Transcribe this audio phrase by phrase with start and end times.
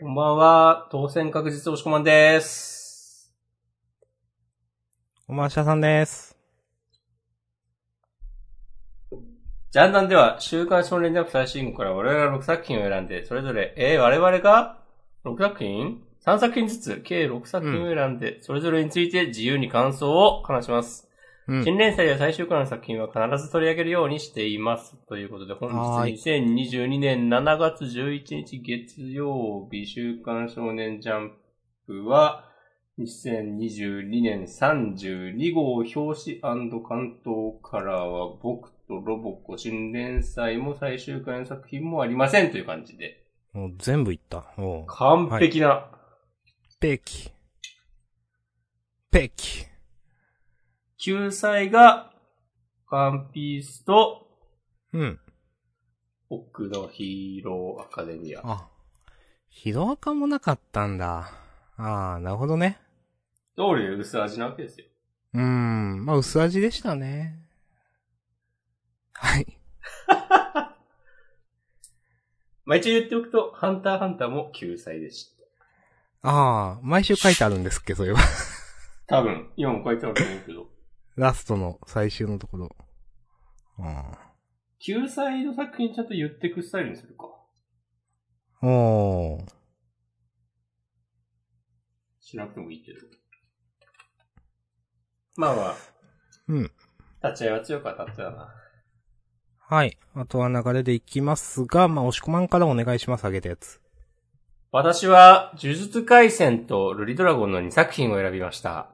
[0.00, 3.34] こんばんは、当選確実押し込まんです。
[5.26, 6.38] おまんしゃさんです。
[9.72, 14.78] ジャンダンでは、週刊少年ジャンプ最新号から我々が6作品を選んで、それぞれ、えー、我々が
[15.24, 21.07] ?6 作品 ?3 作品ずつ、計6作品を選んで、それぞれについて自由に感想を話します。
[21.48, 21.64] うん。
[21.64, 24.96] 新連載や最終回の作品は必ず取り上げるようにしています。
[25.08, 25.70] ということで、本
[26.06, 31.32] 日2022年7月11日月曜日、週刊少年ジャン
[31.86, 32.44] プは、
[32.98, 44.44] 2022年32号表紙関東カラーは僕とロボコ新連載も最終回の作品もありませんという感じで、もう全部いった。
[44.88, 45.88] 完璧な、
[46.80, 47.30] ペキ。
[49.10, 49.67] ペキ。
[50.98, 52.12] 救済が、
[52.90, 54.26] ワンピースと、
[54.92, 55.20] うん。
[56.28, 58.40] 僕のヒーローアカデミア。
[58.44, 58.68] あ。
[59.48, 61.30] ヒロアカもなかったんだ。
[61.76, 62.80] ああ、なるほどね。
[63.56, 64.86] 通りで薄味なわけですよ。
[65.34, 66.04] うーん。
[66.04, 67.38] まあ、薄味でしたね。
[69.12, 69.46] はい。
[72.64, 75.32] まあ、一応言っておくと、ハンターハンターも救済でし
[76.22, 76.28] た。
[76.28, 78.18] ああ、毎週書いてあるんですっけど、それは。
[79.06, 80.77] 多分、今も書いてあると思うけど、
[81.18, 82.76] ラストの最終のところ。
[83.80, 84.12] あ
[84.78, 87.24] 救済の作品ちゃんと言ってくスタイルにするか。
[88.62, 88.66] あ。
[88.66, 89.52] おー。
[92.20, 93.00] しなくてもいいけど。
[95.36, 95.76] まあまあ、
[96.48, 96.62] うん。
[96.62, 98.54] 立ち会いは強かったってだな。
[99.58, 99.98] はい。
[100.14, 103.80] あとは流れでいきますが、まあ、押し込まんからお願いします、あげたやつ。
[104.70, 108.90] 私は、呪術回戦とルリドラゴンの2作品を選びました。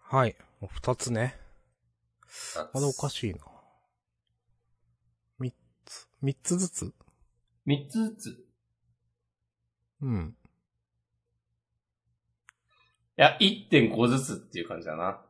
[0.00, 0.36] はい。
[0.72, 1.38] 二つね。
[2.56, 3.38] あれおかしいな。
[5.38, 5.52] 三
[5.84, 6.94] つ、三つずつ
[7.66, 8.28] ？3つずつ。
[8.30, 8.36] い
[10.02, 10.36] うん。
[13.16, 15.20] や、1.5ずつっていう感じだな。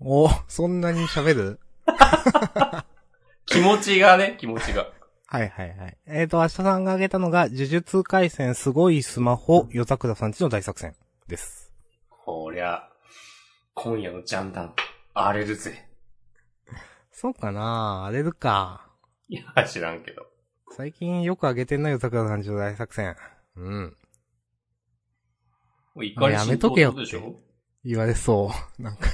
[0.00, 1.60] おそんなに喋る？
[3.46, 4.90] 気持ちがね、気持ちが。
[5.26, 5.98] はいはいはい。
[6.06, 10.94] えーと、明日さんが挙げたのが、呪術回戦すごいスマホ、夜桜さんちの大作戦
[11.26, 11.72] です。
[12.24, 12.88] こりゃ、
[13.74, 14.74] 今夜のジャンダン、
[15.14, 15.88] 荒れるぜ。
[17.10, 18.04] そうかな？
[18.06, 18.86] 荒れるか。
[19.28, 20.26] いや、知らんけど。
[20.76, 23.16] 最近よく挙げてんな、夜桜さんちの大作戦。
[23.56, 23.96] うん。
[25.94, 27.36] もう怒りやめとけよでしょ？
[27.84, 28.50] 言われそう。
[28.82, 29.08] なんか、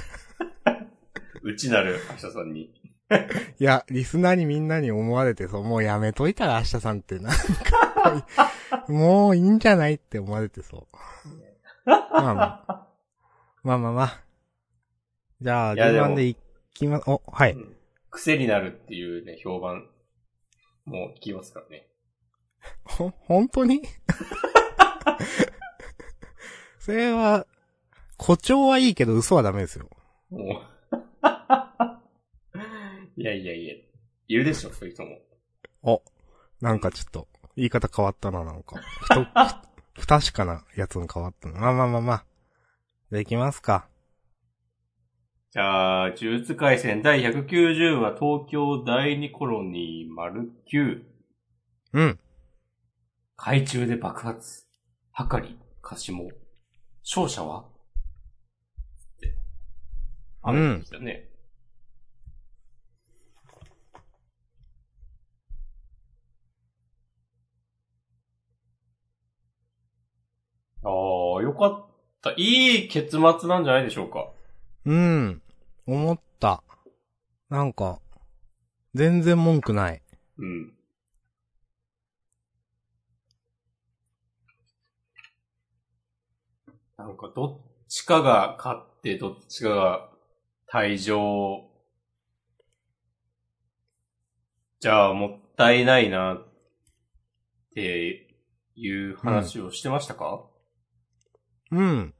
[1.43, 2.73] うちなる明日さんに。
[3.59, 8.25] いや、リスナーにみんなに思われてそう、もうやめといたら明日さんってなんか、
[8.87, 10.97] もういいんじゃないって思われてそう。
[11.85, 12.87] まあまあ。
[13.63, 14.21] まあまあまあ。
[15.41, 16.35] じゃあ、順番でい
[16.73, 17.55] きま、お、はい。
[18.11, 19.87] 癖になるっていうね、評判、
[20.83, 21.87] もう聞きますからね。
[22.83, 23.81] ほ、本当に？
[26.79, 27.47] それは、
[28.17, 29.89] 誇張はいいけど嘘はダメですよ。
[30.29, 30.45] もう。
[33.15, 33.75] いやいやいや、
[34.27, 35.19] いるでしょ、そういう人も。
[35.83, 36.01] お、
[36.59, 38.75] なんかちょっと、言い方変わったな、なんか。
[38.77, 39.27] ふと、ふ
[40.01, 41.59] 不確かなやつに変わったな。
[41.61, 42.25] まあまあまあまあ。
[43.11, 43.87] じゃあ行きますか。
[45.51, 51.01] じゃあ、呪術回戦第190話東京第二コロニー丸9。
[51.93, 52.19] うん。
[53.35, 54.67] 海中で爆発。
[55.11, 56.29] はかり、かしも。
[57.03, 57.61] 勝者は？
[57.61, 57.65] っ
[59.21, 59.33] て。
[60.43, 61.27] 雨でしたね。
[70.83, 70.89] あ
[71.39, 71.85] あ、よかっ
[72.21, 72.33] た。
[72.37, 74.29] いい結末なんじゃないでしょうか。
[74.85, 75.41] うん。
[75.85, 76.63] 思った。
[77.49, 77.99] なんか、
[78.93, 80.01] 全然文句ない。
[80.37, 80.73] うん。
[86.97, 90.09] なんか、どっちかが勝って、どっちかが
[90.71, 91.69] 退場。
[94.79, 96.47] じゃあ、もったいないな、っ
[97.73, 98.27] て
[98.75, 100.45] いう話をしてましたか、
[101.71, 102.13] うん。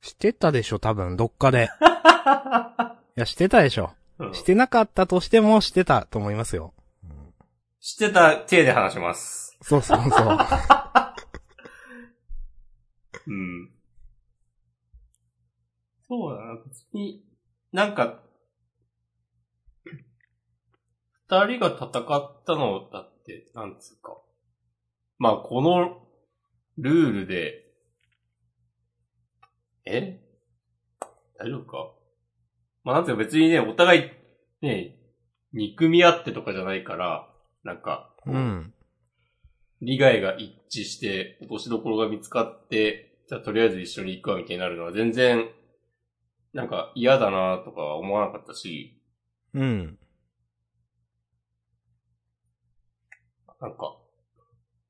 [0.00, 1.70] してたでしょ、多分、どっかで。
[3.16, 3.92] いや、してたでしょ。
[4.18, 6.74] うんしてなかったとしても、してたと思いますよ。
[7.80, 9.56] してた体で話します。
[9.62, 10.10] そうそうそう。
[13.28, 13.70] うん。
[16.08, 17.24] そうだな、別に、
[17.72, 18.22] なんか、
[21.30, 24.20] 二人が戦ったのだって、なんつうか。
[25.18, 26.08] まあ、この
[26.78, 27.67] ルールで、
[29.88, 30.20] え？
[31.38, 31.92] 大丈夫か？
[32.84, 34.10] まあ、なんつうか別にね、お互い、
[34.62, 34.96] ね、
[35.52, 37.28] 憎み合ってとかじゃないから、
[37.64, 38.74] なんか、うん。
[39.80, 45.48] 利害が一致して、落としどころが見つかって、じゃあとりあえず一緒に行くわみたいになるのは全然、
[46.52, 49.00] なんか嫌だなとかは思わなかったし、
[49.54, 49.98] うん。
[53.60, 53.96] なんか、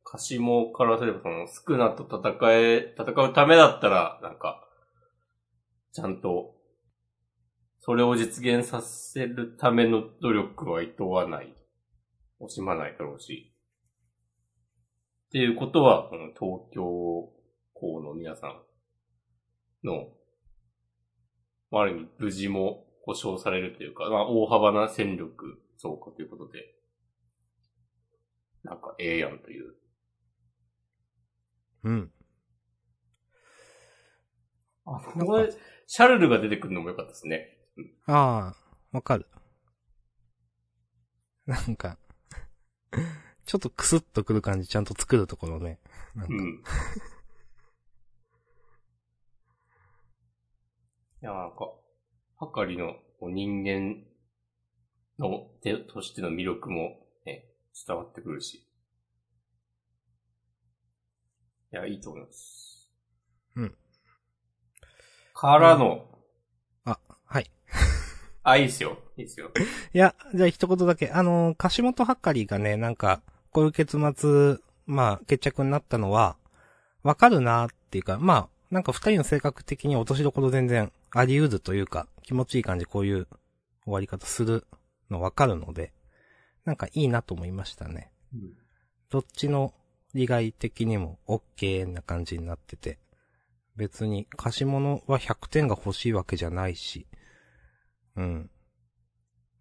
[0.05, 4.68] カシモからすればその、スクナと戦え、戦うためだったら、なんか、
[5.93, 6.55] ちゃんと、
[7.81, 11.55] それを実現させるための努力は厭わない、
[12.41, 13.55] 惜しまないだろうし。
[15.29, 17.33] っていうことは、この東京
[17.75, 20.09] 校の皆さんの、
[21.71, 26.75] まあ、ある意味無事も保障されるというか、まあ、大幅な戦力増加ということで、
[28.65, 29.75] なんかええやんという。
[31.85, 32.13] うん。
[34.85, 35.49] あ、これ、
[35.91, 37.49] シャルルが出てくるのも良かったですね。
[38.07, 38.57] ああ、
[38.93, 39.27] わかる。
[41.47, 41.97] なんか、
[43.47, 45.79] ちょっとクスッとくる感じちゃんと作るところね。
[46.15, 46.63] なんかうん。
[51.23, 51.73] いや、なんか、
[52.37, 54.05] はかりの人間
[55.19, 57.47] の手としての魅力もね、
[57.87, 58.57] 伝わってくるし。
[61.73, 62.68] いや、いいと思います。
[65.43, 65.51] うん。
[65.51, 66.05] からの、
[66.85, 67.51] あ、はい。
[68.43, 68.99] あ、いいっすよ。
[69.17, 69.51] いいっすよ。
[69.95, 71.11] いや、じゃあ一言だけ。
[71.11, 76.37] あのー、柏本はかりがね、なんか、こういう結末、まあ、決着になったのは、
[77.03, 83.27] わかるなっていうか、まあ、なんか二人の性格的に落としどころ全然あり得るというか、気持ちいい感じこういう
[83.85, 84.67] 終わり方する
[85.11, 85.93] のわかるので、
[86.65, 88.13] なんかいいなと思いましたね。
[89.09, 89.73] どっちの
[90.13, 92.99] 利害的にも OK な感じになってて、
[93.79, 97.07] 別に貸し物は100点が欲しいわけじゃないし、
[98.17, 98.51] うん。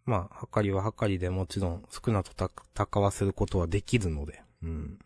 [0.05, 2.31] まあ、はかりははかりでもちろん少なと
[2.75, 4.99] 戦わせることはできるので、うん。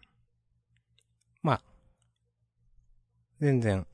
[1.43, 1.61] まあ、
[3.41, 3.85] 全然、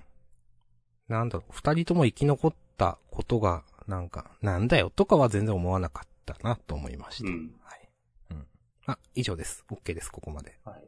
[1.08, 7.30] なんだろう、二人とも生き残ったことが、なんか、なんだよとかは全然思わなかったなと思いました。
[7.30, 7.56] うん。
[7.64, 7.90] はい。
[8.32, 8.48] うん。
[8.86, 9.66] あ、以上です。
[9.72, 10.60] OK です、ここまで。
[10.64, 10.88] はい。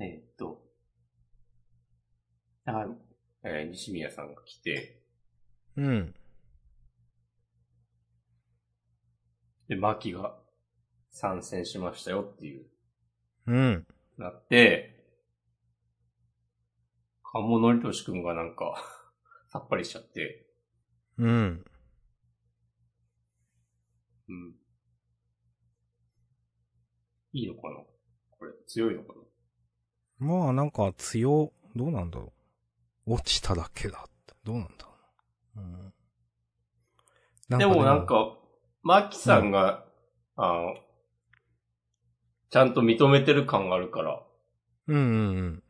[0.00, 0.67] えーっと。
[2.68, 2.86] あ、
[3.44, 5.00] えー西宮さんが来て、
[5.76, 6.14] うん。
[9.68, 10.36] で、牧が
[11.10, 12.66] 参戦しましたよっていう、
[13.46, 13.86] うん。
[14.18, 14.94] なって、
[17.22, 18.74] 鴨のりとしくんがなんか、
[19.48, 20.46] さっぱりしちゃって、
[21.16, 21.64] うん。
[24.28, 24.54] うん。
[27.32, 27.76] いいのかな
[28.30, 32.37] これ、強いのかなまあなんか強、どうなんだろう。
[33.08, 34.34] 落ちただけだって。
[34.44, 34.90] どうなんだろ
[35.56, 35.92] うな。
[37.50, 37.58] うん。
[37.58, 38.36] でもなん、か、
[38.82, 39.84] マキさんが、
[40.36, 40.74] あの、
[42.50, 44.22] ちゃんと認めてる感があるから、
[44.86, 45.62] うんうんうん。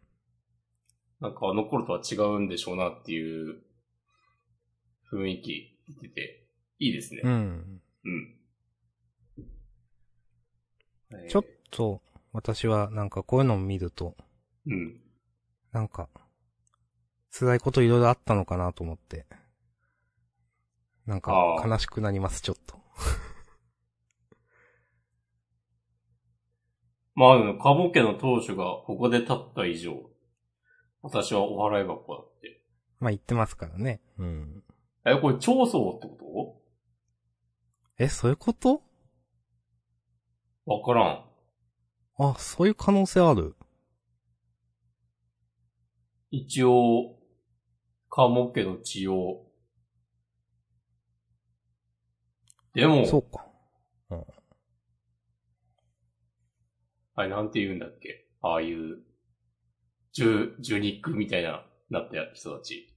[1.20, 3.56] なんかあの頃とは違うんでしょうなっていう
[5.12, 6.48] 雰囲気出てて、
[6.78, 7.22] いいですね。
[7.24, 7.80] うん。
[8.04, 8.34] うん。
[11.12, 12.02] えーちょっと、
[12.32, 14.16] 私はなんかこういうのを見ると、
[14.66, 15.00] うん。
[15.72, 16.08] なんか、
[17.30, 19.26] 辛いこといろいろあったのかなと思って、
[21.06, 22.78] なんかああ悲しくなります、ちょっと。
[27.14, 30.08] まあでも、カモ家の当主がここで立った以上、
[31.02, 32.62] 私はお払い箱だって。
[33.00, 34.00] まあ言ってますからね。
[34.18, 34.62] うん。
[35.04, 36.62] え、これ長宗ってこ
[37.98, 38.82] え、そういうこと
[40.66, 40.66] と？
[40.66, 41.24] わからん。
[42.18, 43.56] あ、そういう可能性ある。
[46.30, 47.17] 一応、
[48.18, 49.46] カモ家の血を。
[52.74, 53.46] でも、そうか。
[57.14, 58.26] あれなんて言うんだっけ？
[58.42, 58.98] ああいう、
[60.12, 62.92] ジュ、ジュニックみたいな、なった人たち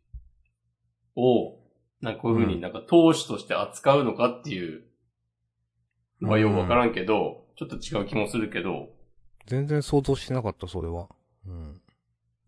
[1.16, 1.60] を、
[2.02, 4.82] なんかこういう風になんか投手として扱うのかっていう
[6.20, 8.90] のはよくわからんけど、ちょっと違う気もするけど、
[9.46, 11.10] 全然想像してなかった、それは。
[11.46, 11.80] うん。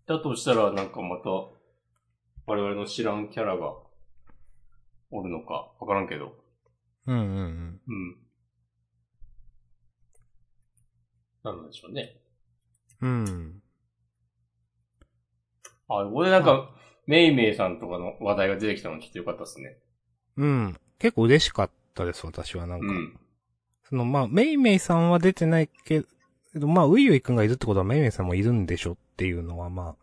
[0.08, 1.24] だとしたらなんかまた、
[2.46, 3.74] 我々の知らんキャラが
[5.12, 6.34] おるのかわからんけど、
[7.08, 7.82] うんうんうん。
[7.88, 8.16] うん。
[11.44, 12.18] なんでしょうね。
[13.02, 13.62] うん。
[15.90, 16.70] あ、こなんか、
[17.06, 19.78] メイメイさんとかの話題が出てきたのちょっとよかったですね。
[20.38, 20.78] うん。
[21.00, 22.88] 結構嬉しかったです、私はなんか。
[22.88, 23.20] うん。
[23.84, 26.04] その、まあ、メイメイさんは出てないけ
[26.56, 29.96] ど、まあ、ウイウイくんがいるってことはメイメイさんもいるんでしょっていうのは、ま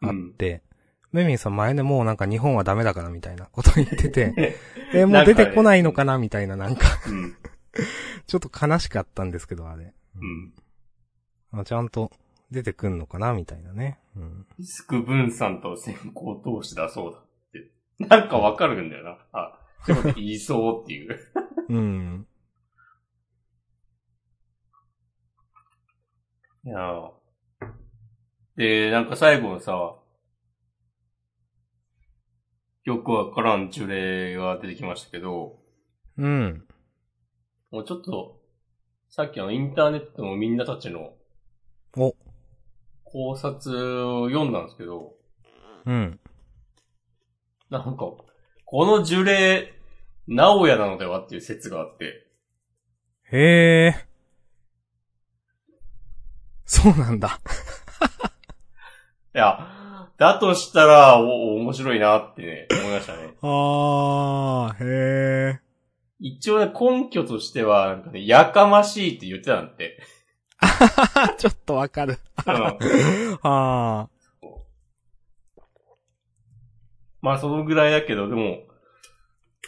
[0.00, 0.60] あ、あって、メイ
[1.12, 4.56] メイさん前でもうなんか日本はダメだからみたいなこと言ってて、
[4.92, 7.34] え、もう出てこないのかなみたいななんか、うん。
[8.26, 9.84] ちょっと悲しかったんですけど、あれ。
[9.84, 10.24] うう
[11.56, 11.60] ん。
[11.60, 12.10] あちゃんと
[12.50, 13.98] 出てくんのかなみたいなね。
[14.16, 14.46] うん。
[14.58, 17.22] リスク分散と先行投資だそうだっ
[17.52, 17.70] て。
[18.06, 19.18] なんかわかるんだよな。
[19.32, 21.18] あ、そういうこと言いそうっていう。
[21.68, 22.26] うん。
[26.64, 27.18] いやー
[28.56, 29.97] で、なんか最後のさ、
[32.88, 35.58] よくわからん呪霊が出てきましたけど、
[36.16, 36.64] うん。
[37.70, 38.40] もうちょっと、
[39.10, 41.12] さっきあのインターネットのみんなたちの
[41.98, 42.14] お。
[43.04, 45.12] 考察を読んだんですけど、
[45.84, 46.18] うん。
[47.68, 48.06] なんか、
[48.64, 49.74] この呪霊、
[50.26, 52.26] 直哉なのではっていう説があって、
[53.30, 54.06] へえ。
[56.64, 57.38] そうなんだ。
[59.34, 59.78] いや、
[60.18, 63.34] だとしたら、お、面白いなってね、思いましたね。
[63.40, 65.60] あー、へえ。
[66.18, 70.02] 一応ね、根拠としては、なんかね、やかましいって言ってたんって。
[71.38, 72.18] ちょっとわかる。
[72.46, 74.08] うんあ
[77.20, 78.62] まあ、そのぐらいだけど、でも、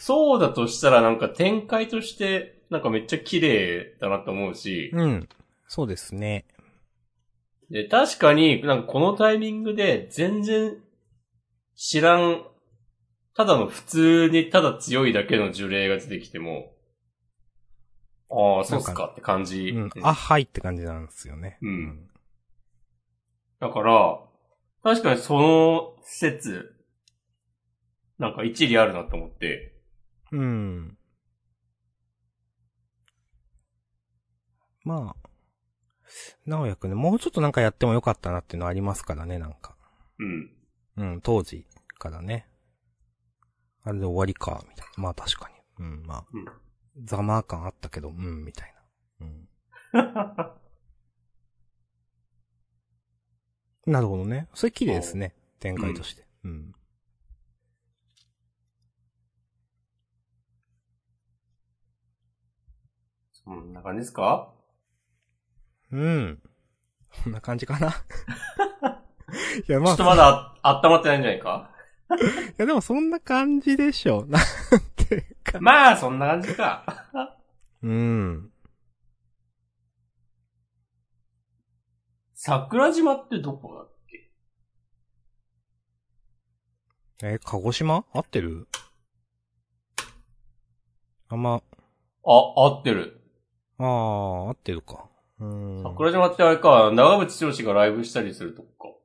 [0.00, 5.28] そうだとしたらなんか展開として、なんかめっちゃ綺麗だなと思うしー。、うん。
[5.68, 6.44] そうですね。
[7.70, 10.76] で、確かに、なんかこのタイミングで全然
[11.76, 12.44] 知らん、
[13.36, 16.72] ただの普通にただ強いだけの呪霊が出てきても、
[18.30, 19.70] ああ、そうっすかって感じ。
[19.70, 19.90] うん。
[20.02, 21.58] あ、はいって感じなんですよね。
[21.62, 22.10] うん。
[23.60, 24.20] だから、
[24.82, 26.74] 確かにその説、
[28.18, 29.74] なんか一理あるなと思って、
[30.32, 30.96] うん。
[34.84, 35.19] まあ、
[36.46, 39.76] 直也くんね、もうちょっとなんかやってもよかったなっていうのありますからね、なんか。
[40.18, 40.50] うん。
[40.96, 41.66] うん、当時
[41.98, 42.48] からね。
[43.82, 45.02] あれで終わりか、みたいな。
[45.02, 45.48] まあ確か
[45.78, 45.84] に。
[45.84, 46.44] うん、まあ、うん
[47.04, 48.74] ざまー感あったけど、うん、みたい
[49.20, 49.26] な。
[49.26, 49.48] うん。
[53.92, 54.48] なるほどね。
[54.54, 55.34] それ綺麗ですね。
[55.58, 56.26] 展開として。
[56.44, 56.72] うん。
[63.32, 64.52] そんな感じですか？
[65.92, 66.42] うん。
[67.24, 67.88] こんな感じかな。
[69.68, 71.70] いや、まあちょっと、まだあ温まってないんじゃないか？
[72.18, 74.26] いやでもそんな感じでしょ。
[74.26, 74.42] なん
[74.96, 75.60] ていうか。
[75.60, 77.38] まあ、そんな感じか。
[77.82, 78.52] うん。
[82.34, 84.30] 桜島ってどこだっけ？
[87.34, 88.04] え、鹿児島？
[88.12, 88.66] 合ってる？
[91.28, 91.62] あんま、あ、
[92.24, 93.20] 合ってる。
[93.78, 93.86] ああ、
[94.48, 95.09] 合ってるか。
[95.40, 95.82] うん。
[95.82, 99.00] 桜島ってあれか、長渕剛がライブしたりするとこ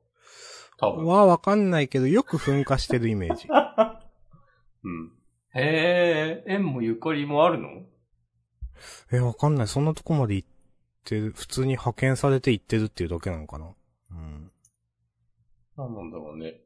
[0.78, 0.86] か。
[0.88, 1.06] 多分。
[1.06, 3.48] はわかんないけど、よく噴火してるイメージ。
[4.84, 5.12] うん。
[5.54, 7.86] へえ、縁もゆかりもあるの？
[9.10, 9.68] え、わかんない。
[9.68, 10.48] そんなとこまで行っ
[11.04, 13.74] てる、普通に派遣されて行ってるっていうだけなのかな。
[14.10, 14.52] うん。
[15.76, 16.60] 何なんだろうね。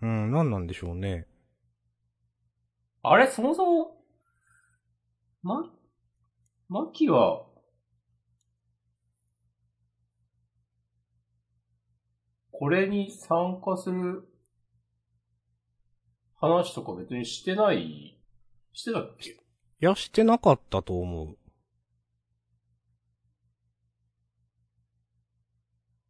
[0.00, 1.26] うん、なんなんでしょうね。
[3.02, 4.02] あれ、そもそも、
[5.42, 5.70] ま、
[6.68, 7.44] マキは、
[12.60, 14.28] これに参加する
[16.38, 18.20] 話とか別にしてない、
[18.74, 19.30] してたっけ？
[19.30, 19.34] い
[19.80, 21.38] や、してなかったと思う。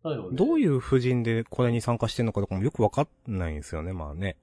[0.02, 0.36] だよね。
[0.36, 4.36] どういう夫人でこれに参加してんのかとかもよくわかんないんですよね、まあね。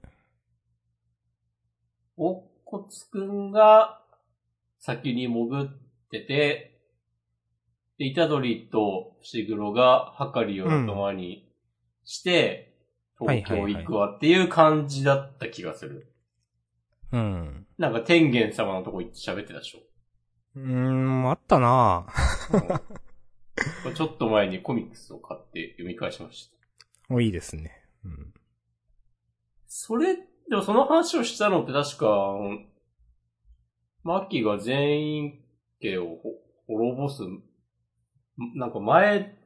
[2.16, 4.02] おっこつくんが
[4.78, 5.68] 先に潜っ
[6.10, 6.80] てて、
[7.98, 11.44] で、イタドリと伏黒がはかりを仲間に
[12.08, 12.72] して、
[13.20, 16.10] はい東京行くわっていう感じだった気がする。
[17.12, 17.66] うん。
[17.76, 19.80] なんか天元様のとこ行って喋ってたでしょ。
[20.56, 23.94] うーん、あったなぁ。
[23.94, 27.12] ちょっと前にコミックスを買って読み返しました。
[27.12, 27.72] もういいですね。
[28.04, 28.32] うん。
[29.66, 30.22] それ、で
[30.52, 32.38] もその話をしたのって確か、
[34.04, 35.40] マッキーが全員
[35.80, 36.38] 家をほ
[36.68, 37.42] 滅ぼす、ん
[38.54, 39.37] なんか前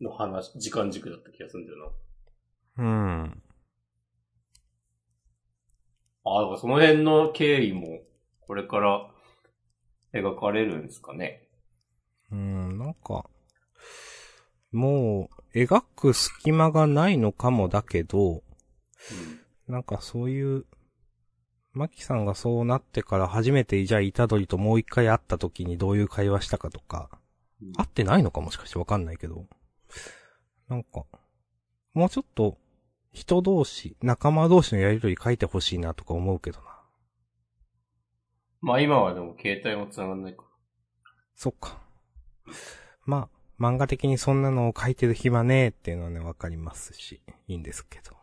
[0.00, 1.92] の話、時間軸だった気がするんだよ
[2.78, 3.24] うん。
[3.24, 3.34] な。
[6.24, 8.00] ああ、だからその辺の経緯も、
[8.40, 9.10] これから
[10.14, 11.48] 描かれるんですかね。
[12.32, 13.28] うん、なんか、
[14.72, 18.42] もう、描く隙間がないのかもだけど、
[19.66, 20.66] なんかそういう、
[21.72, 27.08] マキさんがそうなってから初めてじゃあイタドリともう一回会った時にどういう会話したかとか、
[27.62, 29.46] うん会ってないのかもしかしてわかんないけど、
[30.68, 31.04] なんか、
[31.94, 32.58] もうちょっと、
[33.12, 36.80] 人同士、仲間同士のやりとり書いてほしいなとか思うけどな。
[38.60, 40.44] まあ今はでも携帯も繋がんないか
[41.34, 41.80] そっか。
[43.06, 48.16] まあ、漫画的にそんなのを書いてる暇ねえっていうのはね、わかりますし、いいんですけど。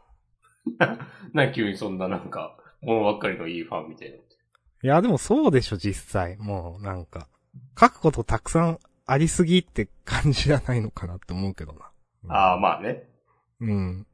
[1.33, 4.17] な、急にそんななんか、ものばっかりのいいファンみたいな。
[4.17, 4.19] い
[4.83, 6.37] や、でもそうでしょ、実際。
[6.37, 7.27] もう、なんか、
[7.79, 11.89] 書くことたくさんありすぎって感じじゃないのかなって思うけどな。
[12.25, 13.09] うんああ、まあね。
[13.61, 14.05] うん。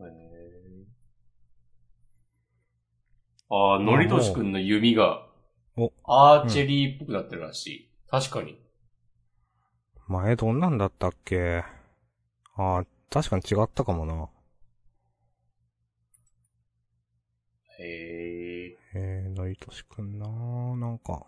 [0.00, 0.06] へー
[3.48, 5.26] ああ、のりとしくんの弓が
[5.76, 7.90] お、アーチェリーっぽくなってるらしい。
[8.08, 8.58] 確かに。
[10.06, 11.64] 前どんなんだったっけ？
[12.54, 14.28] ああ、確かに違ったかもな。
[17.78, 18.78] へえ。
[18.94, 21.26] えー、のりとしくんななんか、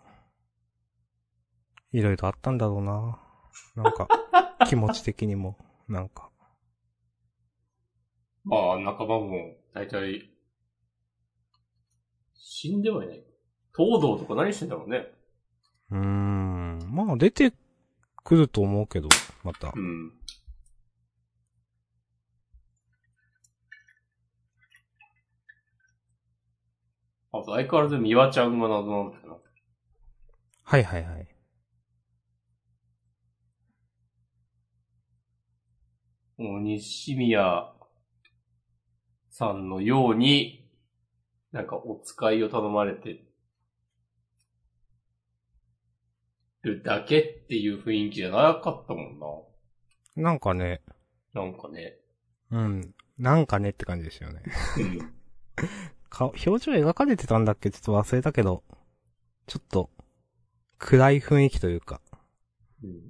[1.91, 3.19] いろいろあったんだろうな
[3.75, 4.07] なんか、
[4.67, 6.29] 気持ち的にも、なんか。
[8.43, 10.29] まあ、仲間も、だいたい、
[12.35, 13.23] 死んではいない。
[13.75, 15.07] 東堂とか何してんだろうね。
[15.91, 17.53] うーん、まあ出て
[18.23, 19.09] くると思うけど、
[19.43, 19.79] またう。
[19.79, 20.11] ん。
[27.31, 29.37] あと、相変わらず美和ちゃんが謎なんだよな。
[30.63, 31.38] はいはいはい。
[36.39, 37.71] もう西宮
[39.29, 40.65] さんのように、
[41.51, 43.25] なんかお使いを頼まれて
[46.61, 49.19] るだけっていう雰囲気じゃなかったもん
[50.15, 50.81] なんかね、
[51.33, 51.41] な。
[51.41, 51.97] なんかね。
[52.51, 54.41] うん、なんかねって感じですよね。
[54.75, 55.13] うん。
[56.09, 57.69] 顔、表情描かれてたんだっけ？
[57.71, 58.63] ちょっと忘れたけど、
[59.47, 59.89] ちょっと、
[60.79, 62.01] 暗い雰囲気というか。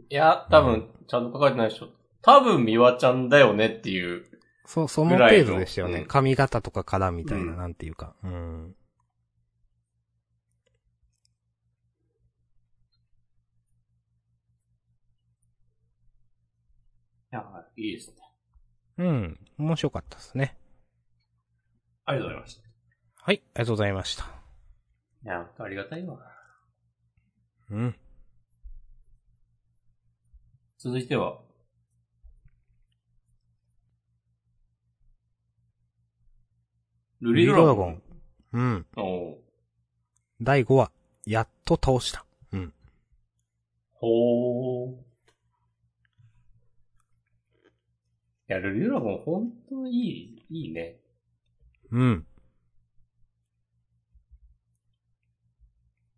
[0.10, 1.90] いや、多分、ちゃんと書かれてないでしょ。
[2.22, 4.26] 多分、美和ちゃんだよねっていう。
[4.66, 6.00] そ、その程度でしたよね。
[6.00, 8.16] うん髪型とかからみたいな、うんなんていうか。
[8.24, 8.76] うん。
[17.32, 17.44] いや、
[17.78, 18.16] いいですね。
[18.98, 19.40] うん。
[19.58, 20.58] 面白かったですね。
[22.06, 22.64] ありがとうございました。
[23.22, 24.24] はい、ありがとうございました。
[24.24, 26.18] いや、ありがたいわ。
[27.70, 27.96] うん。
[30.80, 31.40] 続いては、
[37.22, 38.02] ルリドラゴン。
[38.54, 38.86] うん。
[40.42, 40.92] 第5話、
[41.26, 42.26] やっと倒した。
[42.54, 42.74] うん。
[43.92, 44.92] ほー。
[44.94, 44.96] い
[48.48, 50.96] や、ルリドラゴンほんといい、いいね。
[51.92, 52.26] うん。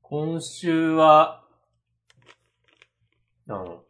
[0.03, 1.43] 今週は、
[3.47, 3.83] あの、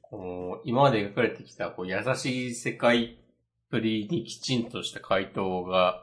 [0.00, 3.20] この、今まで描かれてきた、こう、優しい世界
[3.68, 6.02] っぷりにきちんとした回答が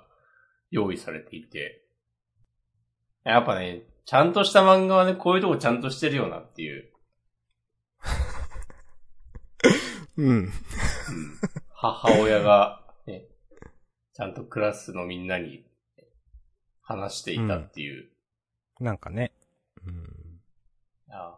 [0.69, 1.82] 用意されていて、
[3.23, 6.91] やっぱね、ちゃんとした漫画はね、こういうとこちゃんとしてるよなっていう、
[10.17, 10.28] うん。
[10.28, 10.51] うん
[11.78, 13.25] 母親が、ね、
[14.13, 15.65] ちゃんとクラスのみんなに
[16.82, 18.10] 話していたっていう、
[18.80, 19.34] なんかね。
[19.86, 19.93] うん。
[19.93, 21.36] いや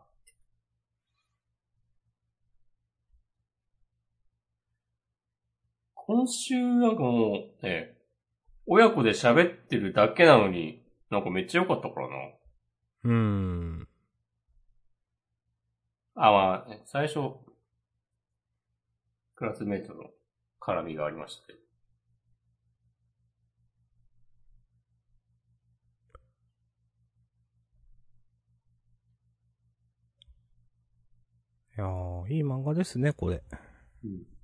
[6.08, 7.98] 今週なんかもうね、
[8.66, 12.16] 親子で喋ってるだけなのに、なんかめっちゃ良かったからな。
[13.04, 13.88] うん。
[16.16, 17.36] あ、まあ、ね、最初、
[19.36, 20.06] クラスメイトの
[20.62, 21.60] 絡みがありましたけど。
[31.78, 33.44] いやー、いい漫画ですね、これ。
[34.06, 34.37] うん。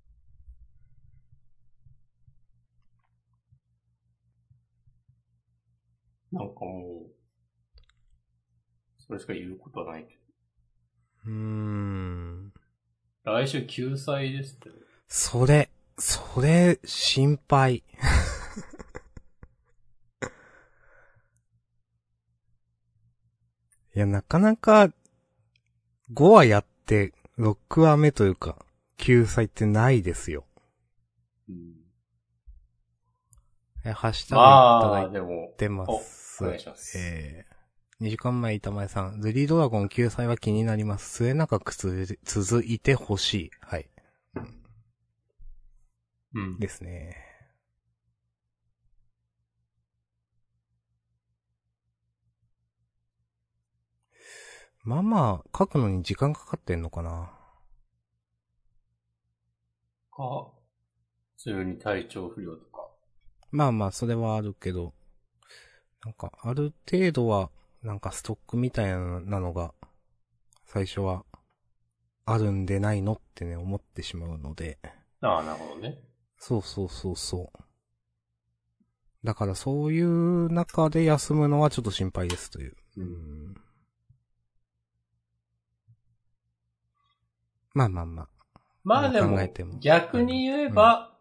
[6.33, 7.11] なんかもう、
[9.05, 10.17] それしか言うことはないけ
[11.25, 12.51] うーん。
[13.23, 13.31] ど。
[13.31, 14.69] 来週救済ですって。
[15.07, 15.69] それ、
[15.99, 17.83] それ、心配。
[23.95, 24.91] いや、なかなか、
[26.11, 28.65] 5話やって、6話目というか、
[28.97, 30.45] 救済ってないですよ。
[31.47, 31.73] うん。
[33.85, 34.43] え、ハッシュタグい
[34.81, 36.22] たまあ、だいでも、てます。
[36.41, 39.21] お願いしますえー、2時間前、板前さん。
[39.21, 41.17] ズリードラゴン救済は気になります。
[41.17, 43.51] 末永くつ続いてほしい。
[43.61, 43.89] はい。
[46.33, 46.59] うん。
[46.59, 47.15] ですね。
[54.83, 57.31] まあまあ、書くのに時間かかってんのかな。
[60.11, 60.51] か、
[61.37, 62.89] 普通に体調不良とか。
[63.51, 64.93] まあまあ、それはあるけど、
[66.05, 67.49] なんか、ある程度は、
[67.81, 69.73] なんかストックみたいなのが、
[70.65, 71.23] 最初は、
[72.25, 74.79] あるんでないのってね、思ってしまうので。
[75.21, 75.99] ああ、なるほどね。
[76.37, 77.59] そうそうそうそう。
[79.23, 82.75] だからそういう中で休むのはちょっと心配ですという。
[82.97, 83.55] うん。
[87.73, 88.29] まあまあまあ。
[88.83, 89.37] まあでも
[89.79, 91.17] 逆に言えば、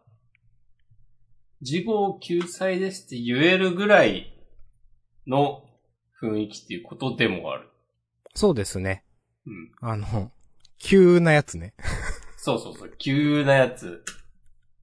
[1.60, 4.31] 事後救済ですって言えるぐらい
[5.26, 5.64] の
[6.20, 7.68] 雰囲気っていうことでもある。
[8.34, 9.04] そうですね。
[9.46, 9.72] うん。
[9.80, 10.30] あの、
[10.78, 11.74] 急なやつね。
[12.36, 12.92] そうそうそう。
[12.98, 14.04] 急なやつ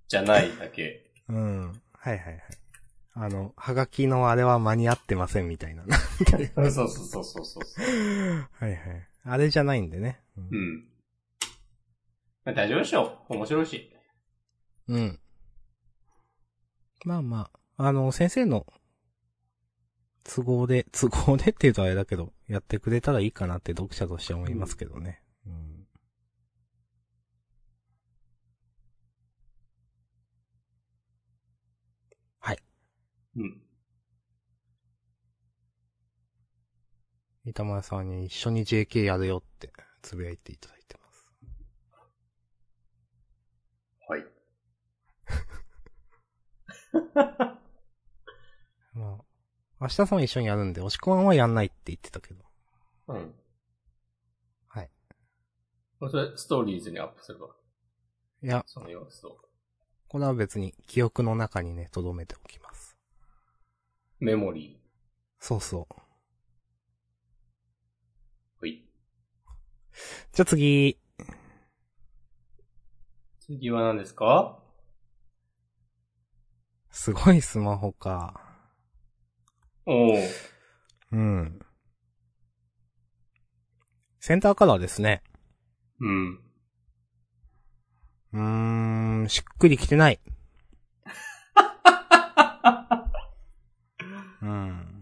[0.08, 1.12] じゃないだけ。
[1.28, 1.82] うん。
[1.94, 2.42] はいはいはい。
[3.14, 5.84] あの、はがきのあれは間に合ってませんみたいな。
[6.54, 8.48] そうそうそうそうそう。
[8.54, 8.80] はいはい。
[9.26, 10.22] あれじゃないんでね。
[10.38, 10.86] うんうん。
[12.46, 13.34] まあ大丈夫でしょう。
[13.34, 13.92] 面白いし。
[14.88, 15.20] うん。
[17.06, 18.66] まあまあ、あの、先生の
[20.34, 25.24] 都合で、 都合でって言うとあれだけど、やってくれたらいいかなって読者としては思いますけどね。
[25.46, 25.80] うん。
[33.36, 33.62] うん。
[37.46, 41.26] 板前さんに一緒に JK やるよって、つぶやいていただいてます。
[44.08, 44.26] はい。
[48.94, 49.29] まあ、
[49.82, 52.44] 明日さんは一緒にやるんで、押し込まんはやんないって言ってたけど。
[53.08, 53.34] うん。
[54.68, 54.92] はい。
[56.00, 57.48] それ、ストーリーズにアップすれば、
[58.44, 59.38] いや、その様子を。
[60.10, 62.98] これは別に記憶の中にね、留めておきます。
[64.20, 64.82] メモリ
[65.40, 65.94] そうそう。
[68.62, 68.62] ー。
[68.62, 68.84] はい。
[70.34, 71.00] じゃあ次、
[73.40, 74.60] 次は何ですか？
[76.92, 78.49] すごいスマホか。
[79.92, 80.30] おー。
[81.14, 81.60] うん。
[84.20, 85.24] センターカラーですね。
[86.00, 86.40] うん。
[88.34, 90.20] うーん、しっくりきてない。
[94.44, 95.00] うん。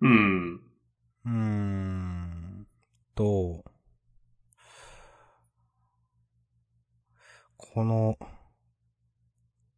[0.00, 0.54] うん。
[0.56, 2.66] うーん。
[3.14, 3.64] と、
[7.56, 8.18] この、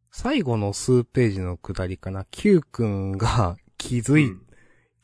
[0.09, 4.37] 最後の数ページのくだりかな、Q くんが気づい、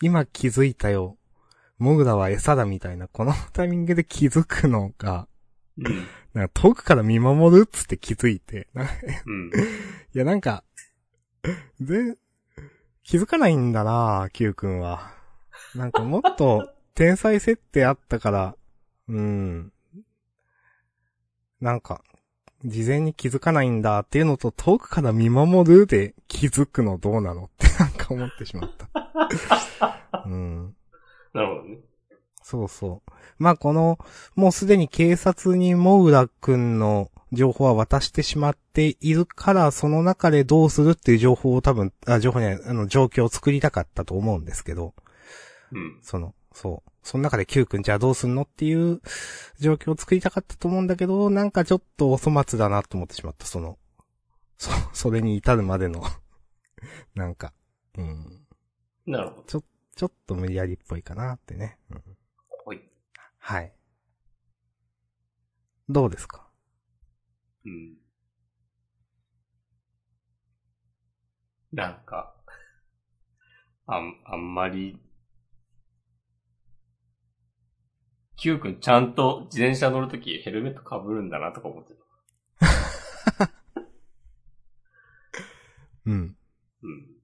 [0.03, 1.17] 今気づいたよ。
[1.79, 5.27] モグラは餌だみたいな、この タイミングで気づくのが、
[5.77, 6.07] うん。
[6.33, 9.51] なんか遠くから見守るっつって気づいて、なんかいうん。
[10.13, 10.63] やなんか、
[11.81, 12.17] ぜ、
[13.03, 15.11] 気づかないんだな Q くんは。
[15.73, 18.57] なんかもっと 天才設定あったから、
[19.07, 19.73] うん。
[21.61, 22.03] なんか、
[22.65, 28.89] 事前に気づかないんだっていうのと遠くから見守るで気づくのどうなのってなんか思ってしまった。
[30.25, 30.75] うん。
[31.33, 31.79] なるほどね。
[32.41, 33.11] そうそう。
[33.37, 33.97] まあこの、
[34.35, 44.93] もうすでに警察にモウラくんの情報は渡してしまっているから、その中でどうするっていう情報を多分、あ、情報にあの、状況を作りたかったと思うんですけど、
[45.71, 45.99] うん。
[46.01, 46.91] その、そう。
[47.03, 49.01] その中で Q くんじゃあどうすんのっていう
[49.59, 53.77] 状況を作りたかったと思うんだけど、なんかちょっとお粗末だなと思ってしまった、その、
[54.57, 56.03] そ、 それに至るまでの、
[57.13, 57.53] なんか、
[57.97, 58.47] うん。
[59.05, 59.43] なるほど。
[59.95, 61.79] ちょっと無理やりっぽいかなってね。
[61.89, 62.03] うん
[62.65, 62.81] はい。
[63.37, 63.73] はい。
[65.87, 66.49] どうですか？
[67.65, 67.95] うん。
[71.71, 72.35] なんか、
[73.87, 74.99] あん、あんまり、
[78.37, 83.45] Q 君ちゃんと自転車乗るときヘルメット被るんだなとか思ってた。
[86.05, 86.37] うん。
[86.83, 87.14] うん。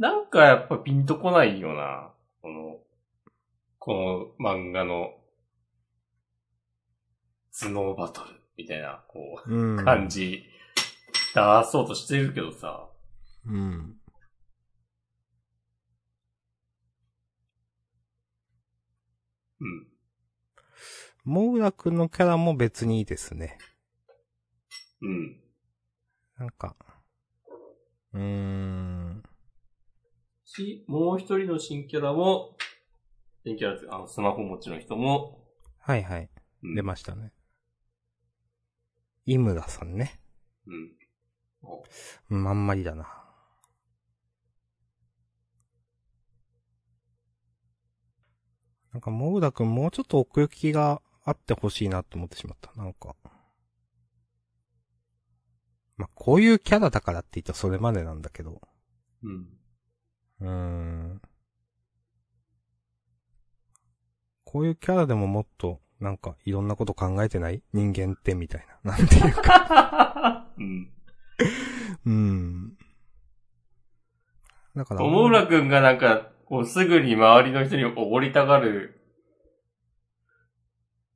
[0.00, 2.10] な、なんかやっぱピンとこないよな。
[2.40, 2.78] この、
[3.78, 5.14] この漫画の、
[7.52, 9.78] 頭脳バトルみたいな、こうん。
[9.78, 10.44] う、感じ、
[11.34, 12.88] 出そうとしてるけどさ。
[13.46, 14.00] うん。
[19.60, 19.86] うん。
[21.24, 23.58] モウラくんのキャラも別にいいですね。
[25.02, 25.40] うん。
[26.38, 26.74] なんか、
[28.14, 29.19] うーん。
[30.50, 32.56] し、もう一人の新キャラも、
[33.44, 35.38] 新キャラって、あの、スマホ持ちの人も、
[35.78, 36.28] はいはい。
[36.62, 37.32] うん出ましたね。
[39.24, 40.20] 井村さんね。
[40.66, 42.42] うん。
[42.42, 43.08] ん、あんまりだな。
[48.92, 52.72] なんか、モウダ君もうちょっと奥行きがあってほしいなと思ってしまった。
[52.74, 53.14] なんか。
[55.96, 58.60] まあ、こういうキャラだからって言ったらそれまでなんだけど。
[59.22, 59.59] うん。
[60.40, 61.22] うーん。
[64.44, 67.62] こういうキャラでももっと、なんか、いろんなこと考えてない？
[67.72, 68.96] 人間ってみたいな。
[68.96, 70.46] なんていうか。
[70.58, 70.92] うん。
[72.06, 72.76] うーん。
[74.74, 78.96] だから、友村くんがなんか、こうすぐに周りの人におごりたがる、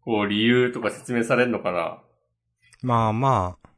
[0.02, 2.02] こう理由とか説明されるのかな？
[2.82, 3.68] まあまあ。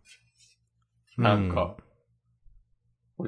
[1.17, 1.77] うなんか、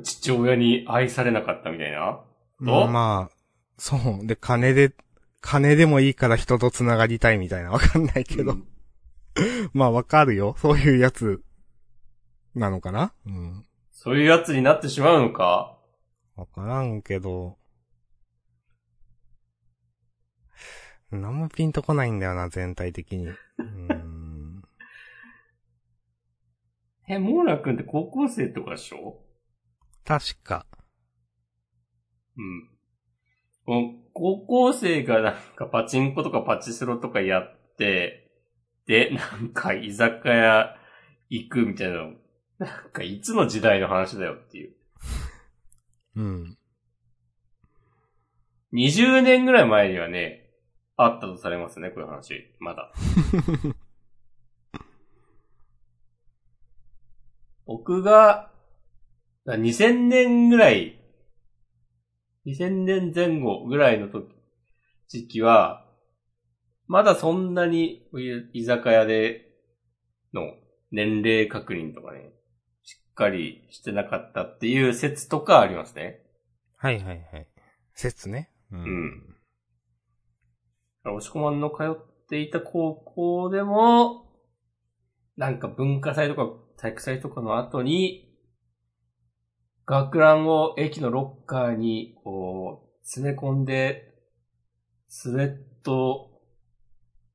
[0.03, 2.21] 父親に愛されなかったみたいな？
[2.59, 3.37] まあまあ、
[3.79, 4.27] そう。
[4.27, 4.93] で、金で、
[5.41, 7.71] 金でもいいから人と繋がりたいみたいな。
[7.71, 8.53] わかんないけど。
[8.53, 8.69] うん
[9.73, 10.57] まあわかるよ。
[10.59, 11.45] そういうやつ、
[12.57, 13.13] なのかな？
[13.25, 13.65] うん。
[13.93, 15.79] そういうやつになってしまうのか？
[16.35, 17.57] わからんけど。
[21.13, 23.29] なんもピンとこないんだよな、全体的に。
[23.29, 23.63] うー
[23.95, 24.63] ん。
[27.09, 29.21] え、モーラくんって高校生とかでしょ？
[30.09, 30.65] 確か。
[32.39, 32.71] うん。
[33.67, 38.31] この高校生がなんかパチンコとかパチスロとかやって、
[38.87, 40.75] で、なんか居酒屋
[41.29, 42.13] 行くみたいなの、
[42.59, 44.77] なんかいつの時代の話だよっていう。
[46.17, 46.57] うん。
[48.73, 50.49] 20年ぐらい前にはね、
[50.97, 52.51] あったとされますね、こういう話。
[52.61, 52.95] まだ。
[57.67, 58.51] 僕が、
[59.49, 61.01] だ2000年ぐらい、
[62.45, 64.29] 2000年前後ぐらいの時、
[65.09, 65.87] 時期は、
[66.87, 68.07] まだそんなに
[68.53, 69.47] 居酒屋で
[70.35, 70.43] の
[70.91, 72.31] 年齢確認とかね、
[72.83, 76.21] しっかりしてなかったっていう説とかありますね。
[76.77, 77.49] はいはいはい。
[77.95, 78.51] 説ね。
[78.71, 79.37] ううん。
[81.05, 84.27] 押し込まんの通っていた高校でも、
[85.39, 88.28] なんか文化祭とか体育祭とかの後に、
[89.89, 94.13] 学ランを駅のロッカーに、こう、詰め込んで、
[95.09, 96.43] スウェット、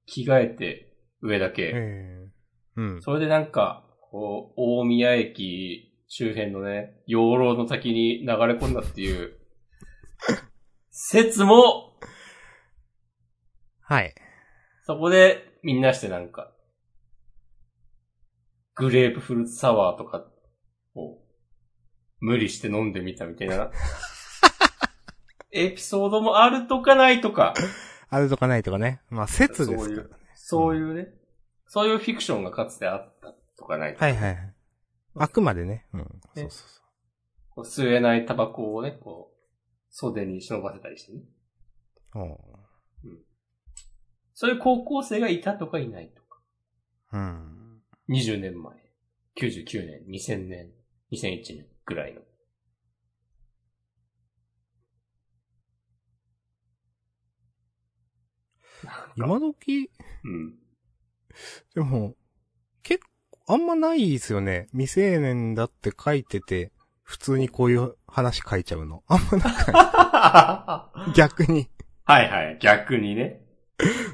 [0.06, 1.64] 着替えて、上だけ。
[1.64, 2.30] ええ
[2.76, 3.02] うん。
[3.02, 9.36] それでなんか、こう、大宮駅周辺のね、養老の滝に流れ込んだっていう、
[10.92, 11.98] 説も、
[13.82, 14.14] はい。
[14.84, 16.54] そこでみんなしてなんか、
[18.76, 20.28] グレープフルーツサワーとか
[20.94, 21.23] を
[22.24, 23.70] 無理して飲んでみたみたいな、
[25.52, 27.54] エピソードもあるとかないとか、
[28.10, 29.02] あるとかないとかね。
[29.10, 30.10] まあ説ですからね。
[30.34, 31.10] そういうね、
[31.68, 34.54] そういうフィクションがかつてあったとかないとか、はいはいはい。
[35.16, 35.86] あくまでね。
[35.94, 36.02] うん。
[36.02, 36.82] そうそうそ
[37.50, 39.38] こう吸えないタバコをね、こう、
[39.90, 41.24] 袖に忍ばせたりしてね。
[42.16, 42.20] う。
[42.20, 42.38] おう
[44.34, 46.40] そういう高校生がいたとかいないとか。
[47.12, 47.82] うん。
[48.08, 48.76] 20年前、
[49.38, 50.72] 99年、2000年、
[51.12, 52.22] 2001年ぐらいの。
[59.16, 59.90] 今時、
[60.24, 60.56] うん。
[61.74, 62.16] でも、
[62.82, 64.68] 結構、あんまないですよね。
[64.72, 66.72] 未成年だって書いてて、
[67.04, 69.04] 普通にこういう話書いちゃうの。
[69.08, 71.14] あんまなはい。
[71.14, 71.62] 逆に。
[71.62, 71.68] い
[72.08, 73.42] はい、逆にね。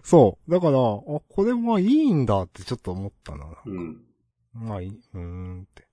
[0.04, 0.52] そう。
[0.52, 3.46] だから、あ、これはいいんだってちょっと思ったな。
[3.66, 4.04] うん。
[4.54, 5.89] まあいい、うーんって。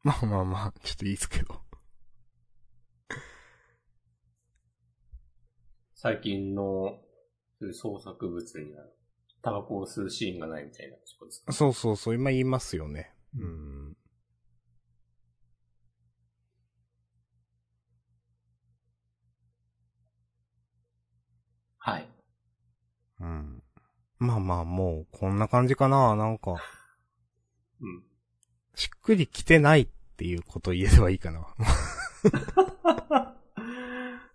[0.04, 1.60] まあまあまあ、ちょっといいですけど。
[5.94, 6.98] 最近の、
[7.58, 8.84] そういう創作物には、
[9.42, 11.52] タバコを吸うシーンがないみたいな、そうですか？
[11.52, 13.14] そうそうそう、今言いますよね。
[13.36, 13.96] うん。
[21.78, 22.08] はい。
[23.20, 23.62] うん。
[24.18, 26.16] まあまあ、もう、こんな感じかな。
[26.16, 26.58] なんか、うん。
[28.80, 31.40] しっくりきてないっていうことを言えればいいかな。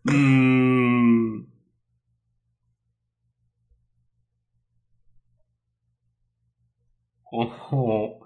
[0.06, 1.48] うーん。
[7.24, 8.20] この、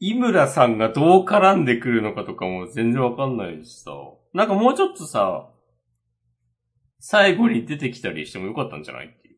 [0.00, 3.92] 井村さんがどう絡んでくるのかとかも全然わかんないしさ。
[4.34, 5.48] なんかもうちょっとさ、
[6.98, 9.36] 最後に出てきたりしてもよかったんじゃないっていう。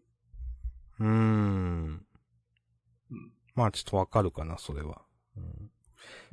[1.00, 1.12] うーんう
[3.14, 3.32] ん。
[3.54, 5.02] まあ、ちょっとわかるかな、それは。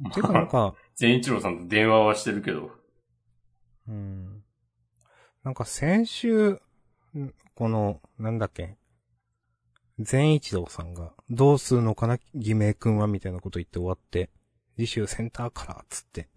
[0.03, 2.71] うん、てか、なんか、 善一郎さんと電話はしてるけど。
[3.87, 4.43] うん。
[5.43, 6.61] なんか先週、
[7.17, 8.77] んこの、なんだっけ、
[9.99, 14.29] 善一郎さんが、どうするのかな、偽名くんは、みたいなこと言って終わって、
[14.75, 16.27] 次週センターカラーっつって。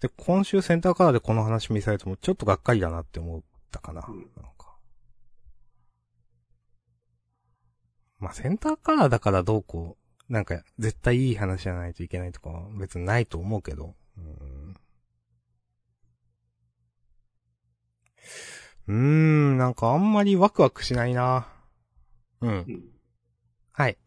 [0.00, 4.04] で、今週センターカラーでこの話見されても、ちょっとがっかりだなって思ったかな。
[4.06, 4.76] うんなんか。
[8.18, 9.99] まあ、センターカラーだからどうこう、
[10.30, 13.96] なんか、絶対いい話じゃないといけないとかは別にないと思うけど。
[14.16, 14.76] うん
[18.86, 21.48] うーん、なんかあんまりワクワクしないな。
[22.40, 22.50] うん。
[22.50, 22.82] うん。
[23.72, 23.98] はい。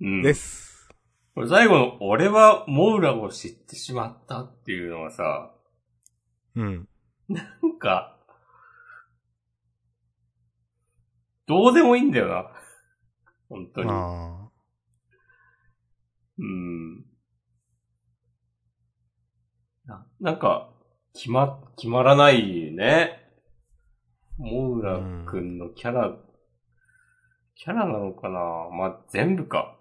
[0.00, 0.22] うん。
[0.22, 0.88] です。
[1.34, 5.52] これ最後の、俺はモウラを知ってしまったっていうのはさ、
[6.56, 6.88] うん。
[7.28, 8.13] なんか、
[11.46, 12.50] どうでもいいんだよな。
[13.48, 13.90] 本当に。
[13.90, 14.48] あ
[16.38, 16.96] うん。
[19.86, 20.70] な、なんか、
[21.12, 23.20] 決ま、決まらないね。
[24.38, 26.16] モウラくんのキャラ、
[27.54, 28.40] キャラなのかな
[28.72, 29.78] まあ、全部か。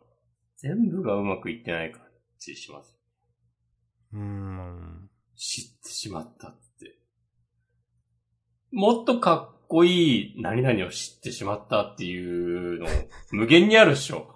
[0.58, 2.02] 全部がうまくいってない感
[2.40, 2.98] じします。
[4.14, 4.18] ー。
[4.18, 5.10] うーん。
[5.36, 7.00] 知ってしまったって。
[8.72, 12.88] もっとかっこいい何々を知ってしまったっていうの、
[13.32, 14.34] 無限にあるっしょ。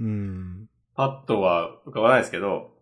[0.00, 0.68] うん。
[0.94, 2.72] パッとは浮かばないですけど、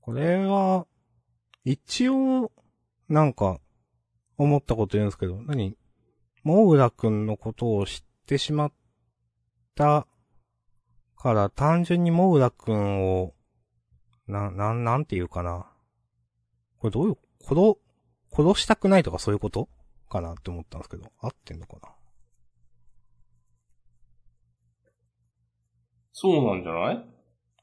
[0.00, 0.86] これは、
[1.64, 2.52] 一応、
[3.08, 3.58] なんか、
[4.36, 5.76] 思ったこと言うんですけど、何？
[6.42, 8.72] モウラくんのことを知ってしまっ
[9.74, 10.06] た
[11.16, 13.34] から、単純にモウラくんを、
[14.26, 15.70] な、なん、なんていうかな。
[16.84, 17.78] これどういう、殺、
[18.30, 19.70] 殺したくないとかそういうこと？
[20.10, 21.88] かなって思ったんですけど、合ってんのかな？
[26.12, 27.06] そうなんじゃない？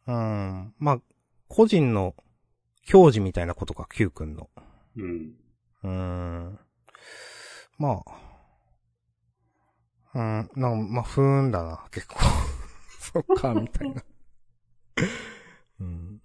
[0.07, 0.73] うん。
[0.79, 1.01] まあ、
[1.47, 2.15] 個人の、
[2.83, 4.49] 教授みたいなことか、Q くんの。
[4.97, 5.35] うん。
[5.83, 6.59] うーん。
[7.77, 8.11] まあ。
[10.15, 12.15] うん、なんか、まあ、不運だな、結構。
[12.99, 14.03] そっか、みたいな。
[15.79, 16.20] うん。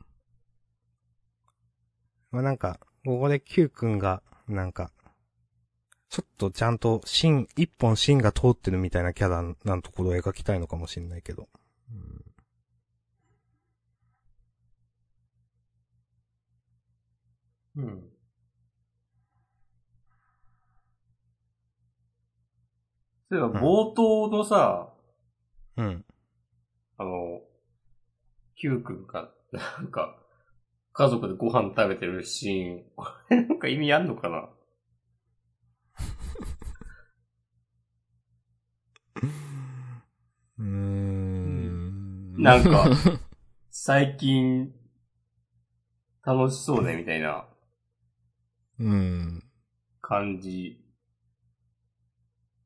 [2.36, 4.92] まあなんか、ここで Q 君が、なんか、
[6.10, 11.48] ちょっとちゃんと芯、一本芯が通ってるみたいなキャラなんところを描きたいのかもしれないけど。
[17.74, 18.02] うんうん。
[23.30, 24.92] そういえば、冒頭のさ、
[25.78, 26.04] うん。
[26.98, 27.40] あの、
[28.56, 29.30] Q 君が、
[29.78, 30.18] なんか、
[30.96, 34.48] 家族でご飯食べてるシーン、こ れなんか意味あんのかな？
[40.58, 42.42] うーん。
[42.42, 42.88] なんか、
[43.70, 44.72] 最近、
[46.24, 47.46] 楽しそうね、みたいな。
[48.78, 49.42] うん。
[50.00, 50.80] 感じ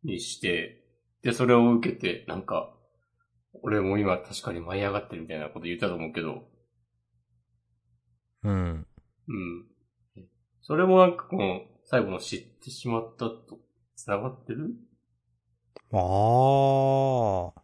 [0.04, 0.84] にして、
[1.22, 2.76] で、それを受けて、なんか、
[3.62, 6.49] 俺も今確かに舞い上がってるみたいなこと言ったと思うけど、
[8.42, 8.86] うん。
[9.28, 9.66] うん。
[10.62, 13.58] それもなんかこの、最後の知ってしまったと、
[13.96, 14.74] 繋がってる？
[15.92, 17.62] ああ。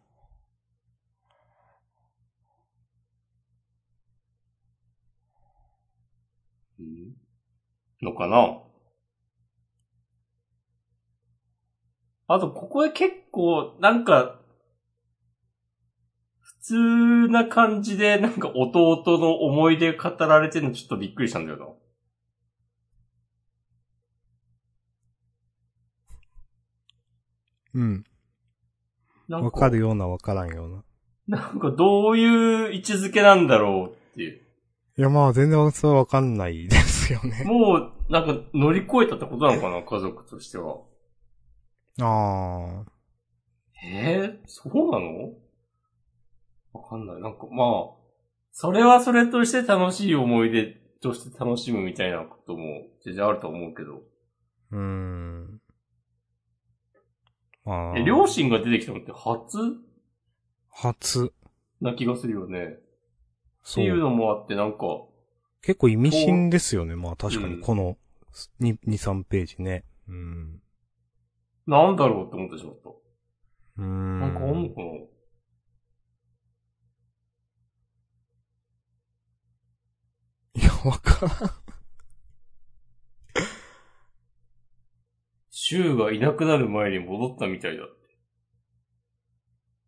[6.79, 7.15] うん
[8.01, 8.61] のかな？
[12.27, 14.46] あと、ここで結構、なんか、普
[16.67, 21.77] 通な感じで、なんか弟の思い出語られてるのちょっとびっくりしたんだよ
[27.73, 28.03] うん。
[29.29, 29.39] な。
[29.39, 30.83] わかるようなわからんよう
[31.29, 31.39] な。
[31.39, 34.41] なんかどういう位置づけなんだろうっていう。
[34.97, 37.43] いや、まあ、全然それはわかんないですよね。
[37.45, 40.79] もう、なんか乗り越えたってことなのかな家族としては。
[42.01, 42.85] ああ。
[43.85, 45.46] えー、そうなの？
[46.77, 47.21] わかんない。
[47.21, 47.97] なんかまあ、
[48.51, 54.01] それはそれとして楽しい思い出として楽しむみたいなことも全然あると思うけど。
[54.71, 55.61] うーん。
[57.65, 57.97] ああ。
[57.97, 59.57] え、両親が出てきたのって初？
[60.69, 61.33] 初。
[61.81, 62.65] な気がするよね。
[62.65, 62.79] っ
[63.63, 63.83] そう。
[63.83, 64.77] ていうのもあってなんか、
[65.61, 66.95] 結構意味深ですよね。
[66.95, 67.97] まあ、確かうんに、この
[68.61, 69.83] 2、2、3ページね。
[70.07, 70.61] うん。
[71.67, 72.89] なんだろうって思ってしまった。
[72.89, 74.19] うーん。
[74.21, 75.16] なんかあんのかな？
[80.87, 81.59] わか。
[85.49, 87.93] シュウがいなくなる前に戻ったみたいだって。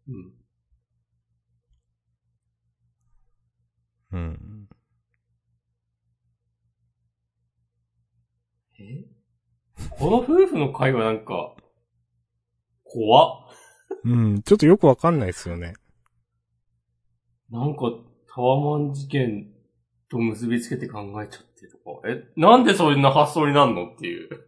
[0.10, 0.34] うん。
[4.12, 4.68] うん。
[8.78, 9.06] え？
[9.92, 11.56] この夫婦の会話なんか、
[12.84, 13.50] 怖っ。
[14.04, 14.42] うん。
[14.42, 15.76] ちょっとよくわかんないですよね。
[17.50, 17.84] なんか、
[18.34, 19.54] タワマン事件
[20.10, 22.08] と結びつけて考えちゃってとか。
[22.08, 24.46] え、なんでそんな発想になんのっていう。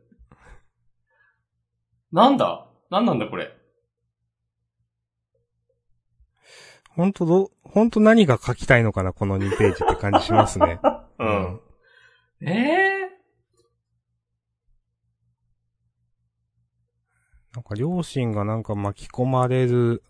[2.12, 2.68] なんだ？
[2.90, 3.52] なんなんだこれ？
[6.90, 10.80] ほんとど、ほんと何が書きたいのかな、この2ページって感じしますね。
[11.20, 11.62] うん。
[12.42, 12.92] ええ
[17.54, 20.04] なんか両親がなんか巻き込まれる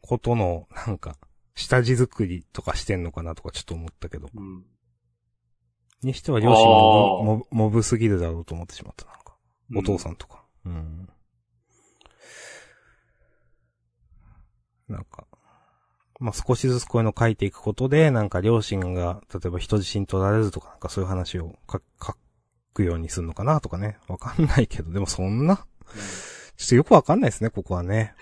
[0.00, 1.16] ことの、なんか、
[1.56, 4.28] 下地作りとかしてんのかなとかちょっと思ったけど。
[4.32, 4.64] うん。
[6.02, 9.36] にしては両親もモブすぎるだろうと思ってしまった、なんか。
[9.74, 10.12] お父さん。
[10.12, 10.44] んとか。
[10.66, 11.08] うん。
[14.88, 15.26] なんか、
[16.20, 22.14] まあ、少しずつこういうの書いていくことで、なんか両親が、例えば人質に取られるとか、なんかそういう話を書書
[22.74, 23.98] くようにするのかなとかね。
[24.08, 25.64] わかんないけど、でもそんな、ちょ
[26.66, 28.14] っとよくわかんないですね、ここはね。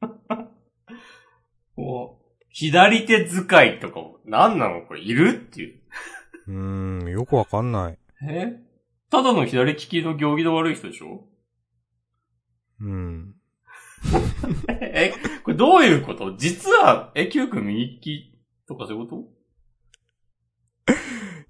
[1.74, 2.19] こう、
[2.50, 5.00] 左手使いとか、何なのこれ？
[5.00, 5.80] いるっていう。
[6.48, 7.98] うーん、よくわかんない。
[8.28, 8.60] え？
[9.10, 11.24] ただの左利きの行儀の悪い人でしょ？
[12.80, 13.34] うん。
[14.68, 15.12] え、
[15.44, 16.36] これどういうこと？
[16.36, 19.28] 実は、え、Q 君右利きとかそういうこ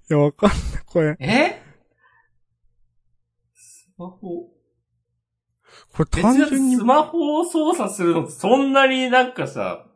[0.09, 0.59] いや、わかんない。
[0.85, 1.61] これ、とえ？
[3.53, 4.49] スマホ。
[5.93, 9.87] これ別単純ににス、マホを操作するのってそんなになんかさ、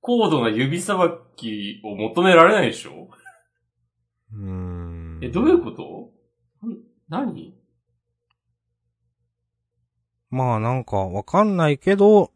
[0.00, 3.08] 高度な指さばきを求められないでしょ？
[4.32, 5.18] うーん。
[5.22, 6.12] え、どういうこと？
[6.66, 6.78] ん
[7.08, 7.54] 何？
[10.30, 12.30] まあなんかわかんないけど、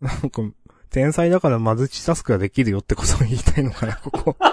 [0.00, 0.42] なんか、
[0.90, 4.36] 天才だからマルチタスクができるよってことを言いたいのかな、ここ。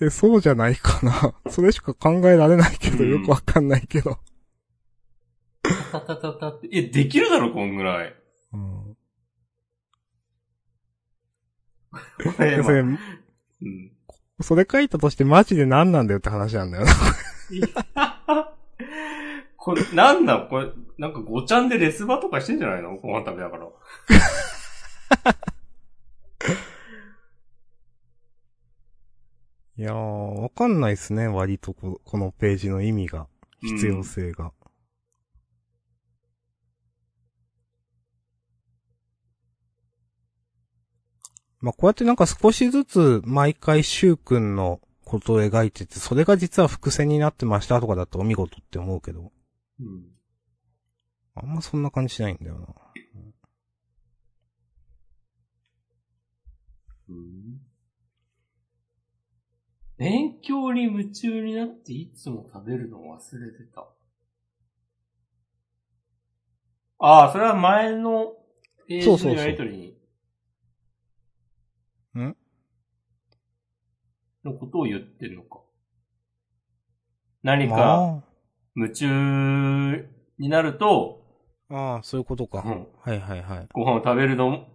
[0.00, 1.34] え、そうじゃないかな。
[1.50, 4.18] それしか考えられないけど、うんよくわかんないけど。
[6.00, 6.68] たたたたって。
[6.72, 8.14] え、できるだろ、こんぐらい。
[8.52, 8.96] うん。
[12.40, 12.98] えそれ、うん。
[14.40, 16.84] それ書いたとしてマジで何なんだよって話なんだよ
[17.94, 18.52] な。
[19.56, 20.68] これ、なんだこれ、
[20.98, 23.66] なんかごちゃんでレスバとかしてんじゃないのご飯食べながら。
[29.78, 33.26] いやー、わかんないっすね、割とここのページの意味が、
[33.60, 34.52] 必要性が。
[41.60, 49.32] まあ、こうやってなんか少しずつ毎回シュウ君のことを描いてて、それが実は伏線になってましたとかだとお見事って思うけど、
[49.80, 50.04] うん。
[51.34, 52.66] あんまそんな感じしないんだよな。
[57.08, 57.60] うん。
[59.96, 63.86] 勉強に夢中になっていつも食べるのを忘れてた。
[66.98, 68.32] ああ、それは前の
[68.88, 69.95] ページのやりとりに。
[72.22, 72.36] ん？
[74.44, 75.60] のことを言ってるのか。
[77.42, 78.22] 何かあ
[78.74, 80.08] 夢中
[80.38, 81.22] になると、
[81.70, 82.62] あああ、そういうことか。
[82.64, 83.68] うんはいはいはい。
[83.72, 84.66] ご飯を食べるの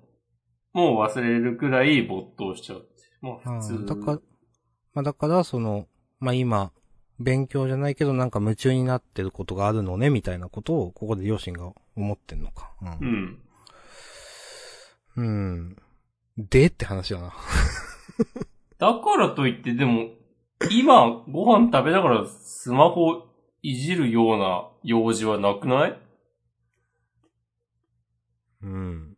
[0.73, 2.87] も忘れるくらい没頭しちゃうって。
[3.21, 3.93] まああ普通。
[3.93, 4.19] あだから、
[4.93, 5.87] まあだから、その、
[6.19, 6.71] まあ今、
[7.19, 12.71] 勉強じゃないけどなんか夢中になってることがあるのね、みたいなことを、ここで両親が思ってんのか。
[12.81, 13.07] ううん。
[13.07, 13.41] ん。
[15.17, 15.77] うん。
[16.49, 17.33] でって話だな。
[18.77, 20.09] だからといって、でも、
[20.69, 23.27] 今、ご飯食べながらスマホ
[23.61, 25.99] いじるような用事はなくない？
[28.63, 29.17] うん。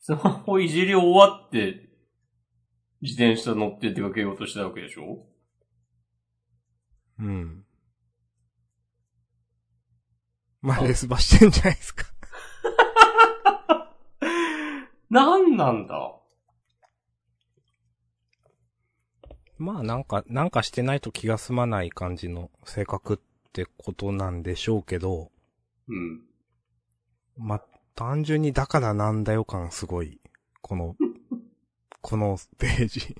[0.00, 1.88] スマホいじり終わって、
[3.00, 5.26] 自転車乗って出かけようとしたわけでしょ？
[7.18, 7.64] うん。
[10.60, 12.06] まあ、レスバしてんじゃないですか。
[15.14, 16.12] なんなんだ？
[19.58, 23.18] まあなんか、なんかしてないと気が済まない感じの性格っ
[23.52, 25.30] てことなんでしょうけど、
[25.86, 26.22] うん。
[27.36, 30.20] まあ、単純にだからなんだよ感すごい。
[30.60, 30.96] この、
[32.02, 33.16] このページ。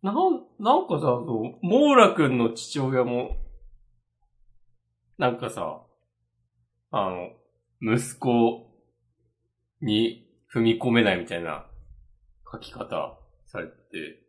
[0.00, 0.14] なん、
[0.58, 3.36] なんかさ、そう、モーラ君の父親も、
[5.18, 5.82] なんかさ、
[6.96, 7.32] あの、
[7.96, 8.70] 息子
[9.82, 11.66] に踏み込めないみたいな
[12.50, 14.22] 書き方されてて、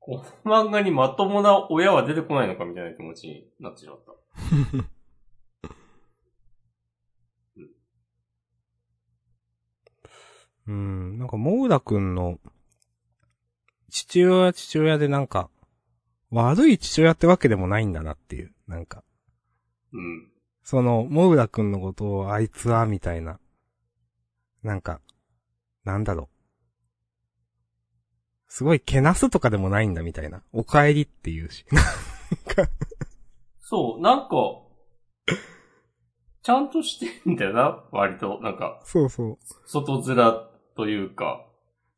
[0.00, 4.14] この漫画にまともな親は出てこないのかみたいな気持ちになってしまった。
[10.68, 12.40] うん、なんか、モーラくんの、
[13.90, 15.50] 父親は父親でなんか、
[16.30, 19.04] 悪い父親ってわけでもないんだなっていう、なんか、
[19.92, 20.32] うん。
[20.68, 23.40] その、モーラくんのことをあいつは、みたいな、
[24.62, 25.00] なんか、
[25.82, 26.28] なんだろ
[28.48, 28.52] う。
[28.52, 30.42] すごいけなすとかでもないんだみたいな。
[30.52, 31.64] お帰りっていうし。
[33.64, 34.36] そう、なんか、
[36.42, 38.38] ちゃんとしてんだよな、割と。
[38.42, 39.38] なんか、そうそう。
[39.64, 41.46] 外面というか。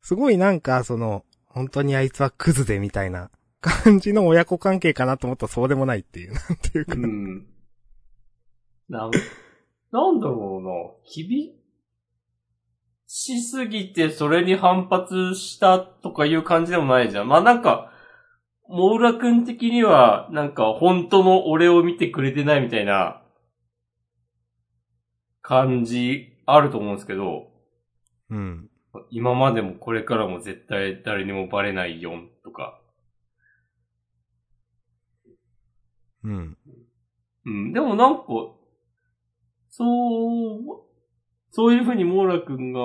[0.01, 6.95] すごいなんか、その、本当にあいつはクズでみたいな感じの親子関係かなと思ったらそうでもないっていう、なんていうか。
[6.95, 7.50] うん。
[8.91, 9.11] なん、
[9.91, 11.25] なんだろうな。
[11.25, 11.53] 厳
[13.07, 17.27] しすぎてそれに反発したとかいう感じでもないじゃん。
[17.27, 17.89] まあなんか、
[18.67, 23.21] モーラ君的には、なんか本当の俺を見てくれてないみたいな
[25.41, 27.47] 感じあると思うんですけど、
[28.29, 28.69] うん。
[29.09, 32.11] 今までもこれからも絶対誰にもバレないよ
[32.43, 32.81] とか。
[36.25, 36.57] うん。
[37.45, 37.73] うん。
[37.73, 38.23] でもなんか、
[39.71, 40.59] そう、
[41.49, 42.81] そういうふうにモーラ君が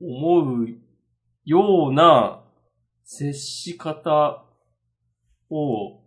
[0.00, 0.68] 思う
[1.44, 2.42] ような
[3.04, 4.44] 接し方
[5.50, 6.00] を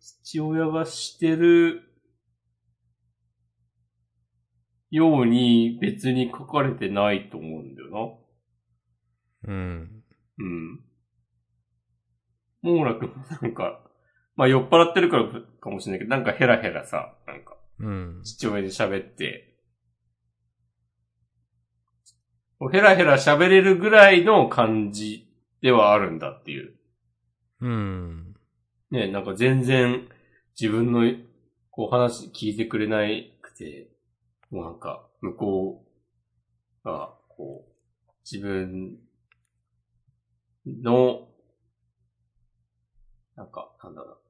[0.00, 1.82] 父親がしてる
[4.90, 8.18] ように別に書かれてないと思うんだよ
[9.46, 9.80] うん。
[9.80, 10.44] な。
[10.44, 10.80] うん。
[12.62, 13.80] モーラ君もなんか、
[14.34, 15.26] まあ酔っ払ってるから
[15.60, 18.22] かもしれないけど、なんかヘラヘラさ、なんかうん。
[18.24, 19.54] 父親で喋って、
[22.72, 25.28] ヘラヘラ喋れるぐらいの感じ
[25.60, 26.74] ではあるんだっていう。
[27.60, 28.34] うん。
[28.90, 30.08] ね、なんか全然
[30.58, 31.02] 自分の
[31.70, 33.90] こう話聞いてくれないくて、
[34.50, 35.84] もうなんか向こ
[36.84, 38.98] うがこう自分
[40.82, 41.28] の
[43.36, 44.24] なんかなんだろう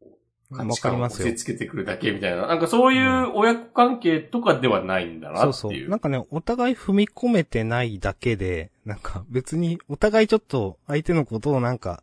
[0.00, 0.06] 価
[0.50, 1.32] わかりますよ押せ。
[1.32, 2.46] 付けてくるだけみたいな。
[2.46, 5.52] なんかそういう親子関係とかではないんだなっていう。
[5.52, 5.88] そうそう。
[5.88, 12.02] なんかね、お互い踏み込めてないだけで、なんか別にお互いちょっと相手のことをなんか、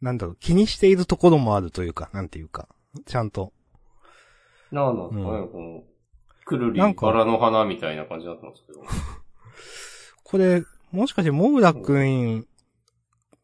[0.00, 2.68] なんだろう、気にしているところもあるというか、なんていうか、
[3.06, 3.52] ちゃんと。
[4.70, 5.82] なんなんですかね、うんこの、
[6.44, 8.82] くるり、バラの花みたいな感じだったんですけど。
[10.22, 12.46] これ、もしかしてモグラくん、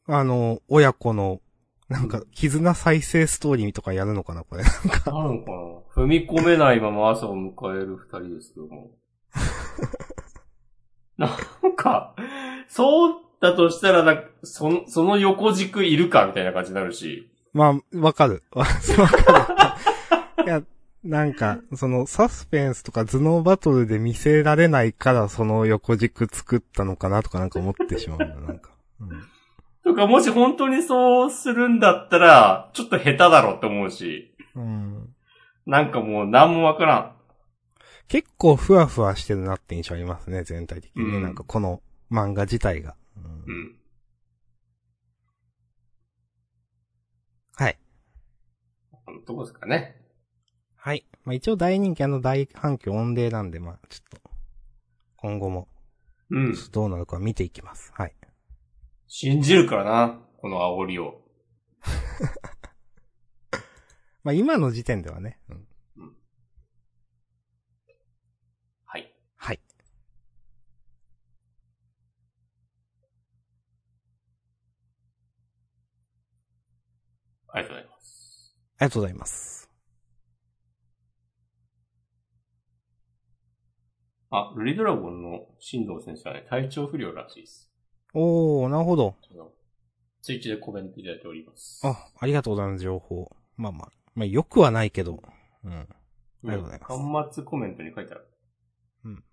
[0.07, 1.41] あの、親子の、
[1.89, 4.63] なんか、絆再生ストーリーとかやるのかな、これ。
[4.63, 8.91] なんか、あるのかな踏み込めないまま朝を迎える二人ですけども。
[11.19, 12.15] なんか、
[12.69, 17.31] そうだとしたらな、その、その横軸いるかみたいな感じになるし。
[17.53, 18.43] まあ、わかる。
[18.53, 18.65] わ
[18.99, 19.77] わか
[20.39, 20.45] る。
[20.45, 20.63] いや、
[21.05, 28.71] なんか、その、サスペンスとか頭脳バトルで見せられないから、その横軸作ったのかなとかなんか思ってしまうんだ、なんか。
[29.01, 29.34] うん
[29.85, 34.35] とか、もし本当にそうするんだったら、ちょっと下手だろって思うし。
[34.55, 35.15] うん
[35.67, 37.17] なんかもう何もわからん。
[38.09, 41.17] 結構ふわふわしてるなって印象ありますね、全体的にね。
[41.17, 41.81] うんなんかこの
[42.11, 42.95] 漫画自体が。
[43.17, 43.77] うんうん。
[47.57, 47.79] はい。
[49.07, 49.97] このとこですかね。
[50.77, 51.07] はい。
[51.25, 54.31] まあ一応大人気あの大反響音霊なんで、まあちょっと、
[55.17, 55.69] 今後も
[56.31, 56.55] うん。
[56.73, 57.91] どうなるか見ていきます。
[57.95, 58.15] はい。
[59.07, 61.23] 信じるからな、この煽りを。
[64.23, 65.41] まあ今の時点ではね。
[65.49, 65.67] うん
[68.87, 69.13] はい。
[69.37, 69.61] はい。
[77.49, 78.55] ありがとうございます。
[78.79, 79.71] ありがとうございます。
[84.31, 87.71] あ、ルリドラゴンの新藤先生はね、体調不良らしいです。
[88.15, 89.17] おー、なるほど。
[89.31, 89.51] あの
[90.23, 91.81] ツイッチでコメントいただいております。
[91.85, 93.31] あ、ありがとうございます、情報。
[93.57, 93.93] まあまあ。
[94.15, 95.21] まあよくはないけど。
[95.65, 95.73] うん。
[95.73, 95.87] あ
[96.45, 98.27] りがとうございます端末コメントに書いてある。
[99.05, 99.25] うん。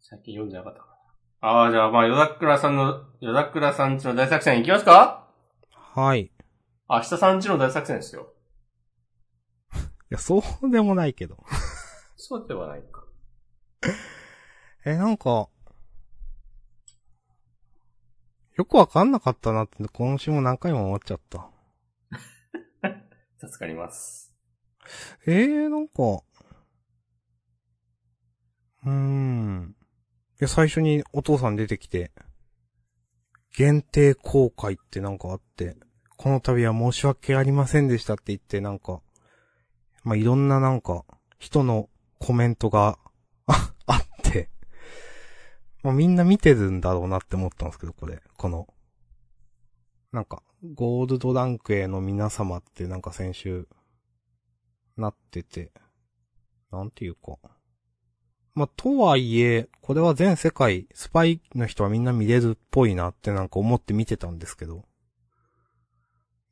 [0.00, 0.86] 最近読んでなかったか
[1.42, 1.48] な。
[1.48, 5.28] ああ、じゃあまあ、ヨダクラさんの、ヨダクラさんちの大作戦いきますか？
[5.70, 6.22] はい。
[6.22, 6.30] い
[6.88, 8.32] 明日さんちの大作戦ですよ。
[10.08, 11.44] や、そうでもないけど。
[12.16, 13.04] そうではないか。
[14.84, 15.48] え、なんか、
[18.58, 21.48] よくわかんなかったなって、今週も何回も思っちゃった。
[23.38, 24.34] 助かります。
[25.26, 26.24] えー、なんか、
[28.84, 29.76] うーん。
[29.78, 32.10] いや、最初にお父さん出てきて、
[33.52, 35.76] 限定公開ってなんかあって、
[36.16, 39.02] この度は申し訳ありませんでしたって言って、なんか、
[40.02, 41.04] まあ、いろんななんか、
[41.38, 41.88] 人の
[42.18, 42.98] コメントが、
[45.82, 48.66] まあ、みんな見てるんだろうなって思ったんですけど、これ、この、
[50.12, 50.42] なんか、
[50.74, 53.68] ゴールドランクへの皆様ってなんか先週、
[54.96, 55.72] なってて、
[56.72, 57.36] なんていうか。
[58.54, 64.84] まあ、とはいえ、これは全世界、スパイの人はみんな見れるっぽいなってなんか思って見てたんですけど。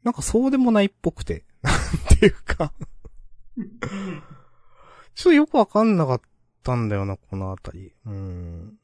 [0.04, 1.74] なんかそうでもないっぽくて、なん
[2.16, 2.72] ていうか
[5.16, 6.20] ちょっとよくわかんなかっ
[6.62, 7.92] たんだよな、このあたり。
[8.04, 8.78] うん。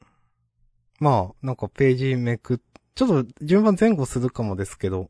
[1.03, 2.59] まあ、なんかページめくっ、
[2.95, 5.09] ちょっと順番前後するかもですけど、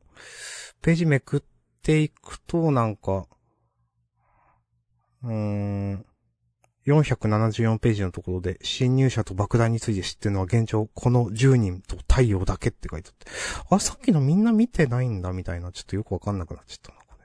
[0.81, 1.43] ページめくっ
[1.83, 3.27] ていくと、なんか、
[5.21, 6.05] うーん、
[6.87, 13.27] 474ページのところで、侵入者と爆弾について知ってるのは現状、この10人と太陽だけって書いてあって、
[13.69, 17.17] あ、さっきのみんな見てないんだ、みたいな、ちょっとよくわかんなくなっちゃったな、こ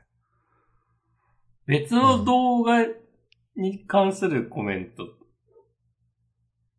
[1.67, 1.79] れ。
[1.81, 2.85] 別の動画
[3.57, 5.07] に関するコメント、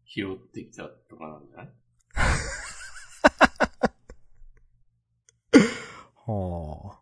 [0.06, 1.79] 拾ってきたとかなんじゃない？
[6.26, 7.00] はあ。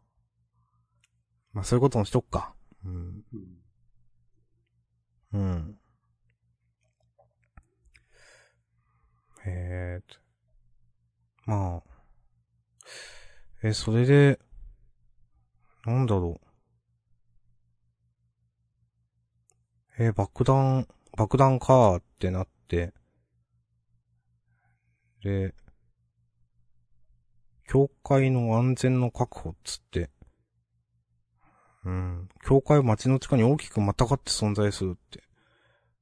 [1.54, 2.54] まあ、そういうことにしとくか。
[2.86, 3.24] うん。
[5.34, 5.80] うん。
[9.46, 10.20] えーと。
[11.46, 11.84] まあ。
[13.64, 14.40] え、それで、
[15.86, 16.40] なんだろ
[20.00, 20.00] う。
[20.00, 20.88] え、爆弾、
[21.18, 22.94] 爆弾かーってなって、
[25.24, 25.54] で、
[27.68, 30.10] 教会の安全の確保っつって、
[31.86, 32.30] うん。
[32.46, 35.24] 教会は街の地下に大きくまたがって存在するって。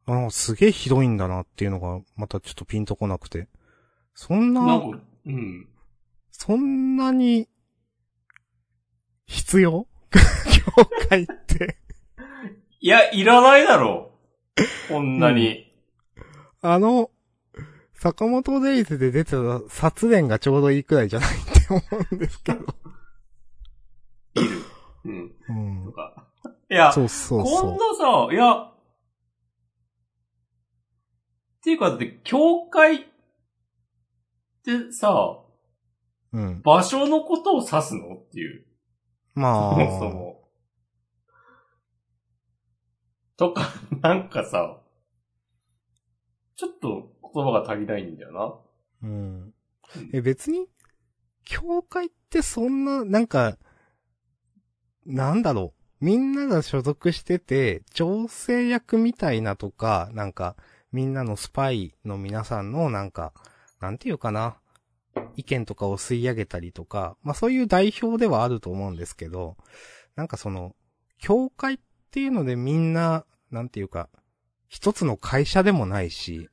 [0.08, 3.48] ああ、すげえひどいんだなっていうのが、またちょっとピンとこなくて。
[4.14, 4.76] そんな、な
[5.26, 5.68] うん。
[6.32, 7.48] そんなに、
[9.28, 9.88] 必要？
[10.12, 11.78] 教会って。
[12.80, 14.12] いや、いらないだろ
[14.90, 14.94] う。
[14.94, 15.72] こんなに。
[16.62, 17.10] あの、
[17.98, 21.82] 坂本デイズで出てた殺練がちょうどいいくらいじゃないって思
[22.12, 22.66] うんですけど。
[25.06, 25.36] うん。
[25.50, 25.92] うんと。
[25.92, 26.28] か。
[26.70, 27.78] いや、そうそうこそんな
[28.28, 28.74] さ、いや、っ
[31.64, 33.00] ていうか、だって、教会っ
[34.64, 35.40] てさ、
[36.32, 36.38] う。
[36.38, 36.62] うん。
[36.62, 38.66] 場所のことを指すのっていう。
[39.34, 39.74] まあ。
[39.74, 40.50] そもそも。
[43.38, 44.80] とか、なんかさ、
[46.56, 49.54] ちょっと言葉が足りないんだよなうん。
[50.14, 50.68] え、別に、
[51.44, 53.58] 教会ってそんな、なんか、
[55.06, 56.06] なんだろう。
[56.06, 60.56] みんなが所属してて、調整役みたいなとか、なんか、
[60.92, 63.34] みんなのスパイの皆さんの、なんか、
[63.80, 64.58] なんていうかな。
[65.38, 69.58] 意見とかを吸い上げたりとか、まあそういう代表ではあると思うんですけど、
[70.16, 70.76] なんかその、
[71.18, 71.80] 教会っ
[72.12, 74.10] ていうのでみんな、なんていうか、
[74.68, 76.50] 一つの会社でもないし、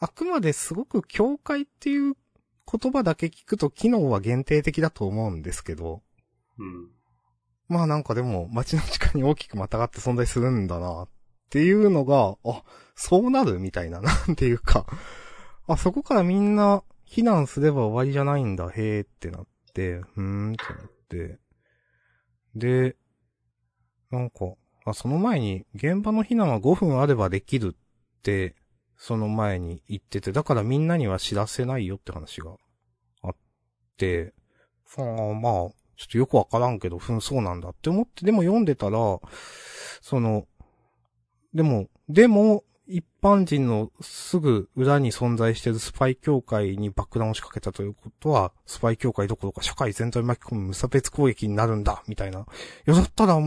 [0.00, 2.14] あくまですごく教会っていう
[2.70, 6.02] 言葉だけ聞くと機能は限定的だと思うんですけど、
[6.58, 6.64] な。
[6.64, 6.90] うん。
[7.68, 11.08] まあなんかでも街の地下に大きくまたがって存在するんだなっ
[11.50, 12.62] ていうのが、あ、
[12.94, 14.86] そうなるみたいな、 なんていうか、
[15.66, 21.38] あ、そこからみんな避難すれば終わりじゃないんだ、へーってなって、うーんってなって、
[22.54, 22.96] で、
[24.10, 28.54] なんか、あ、その前に現場の避難は5分あればできるって、
[28.96, 32.52] その前に言ってて、だからみんなには知らせないよって話が
[33.22, 33.36] あっ
[33.96, 34.32] て、
[34.96, 35.70] まあ、ちょ
[36.04, 39.18] っとよくわからんけど、ふん、そうなんだって思って、でも読んでたら、
[40.00, 40.46] その、
[41.54, 52.40] でも、でも、一般人のすぐ裏に存在しているスパイ協会に爆弾を仕掛けたということは、スパイ協会どころか社会全体を巻き込む無差別攻撃になるんだ、みたいな。
[52.40, 52.44] い
[52.84, 53.40] や、だったら、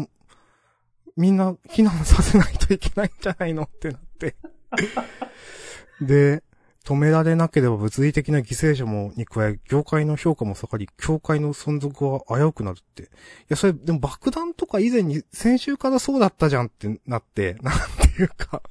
[1.15, 4.35] みんな避難させないといけないんじゃないのってなって。
[6.01, 6.43] で、
[6.85, 13.03] 止められなければ物理的な犠牲者もに加え、業界の評価も下がり、協会の存続は危うくなるって。
[13.03, 13.05] い
[13.49, 18.63] や、それ、でも爆弾とか以前に先週からそうだったじゃんってなって、 なんていうか、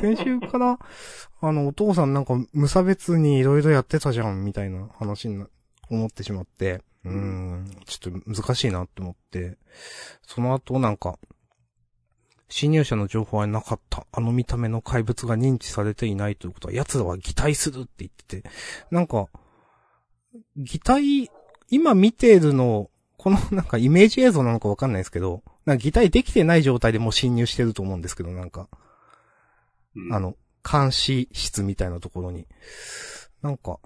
[0.00, 0.78] 先週から、
[1.40, 5.48] あの、お父さんなんか無差別に色々やってたじゃん、みたいな話にな
[5.88, 9.56] 思ってしまって、うーん、ちょっと難しいなって思って、
[10.22, 11.18] その後なんか、
[12.48, 14.06] 侵入者の情報はなかった。
[14.10, 18.48] あの見た目の怪物が認知されていないということは、奴らは擬態するって言ってて、
[18.90, 19.28] なんか、
[20.56, 21.30] 擬態、
[21.70, 28.68] 今見ているの、この なんかイメージ映像なのかわかんないですけど、なんか擬態できてない状態でもう侵入してると思うんですけど、なんか、
[29.94, 30.36] うんあの、
[30.70, 32.46] 監視室みたいなところに。
[33.42, 33.78] なんか、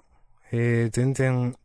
[0.51, 1.57] へえ、全然、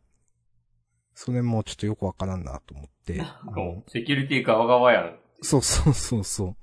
[1.13, 3.21] それもちょっとよくわからんなと思って。
[3.87, 5.18] セキュリティ側側やん。
[5.41, 6.55] そうそうそうそ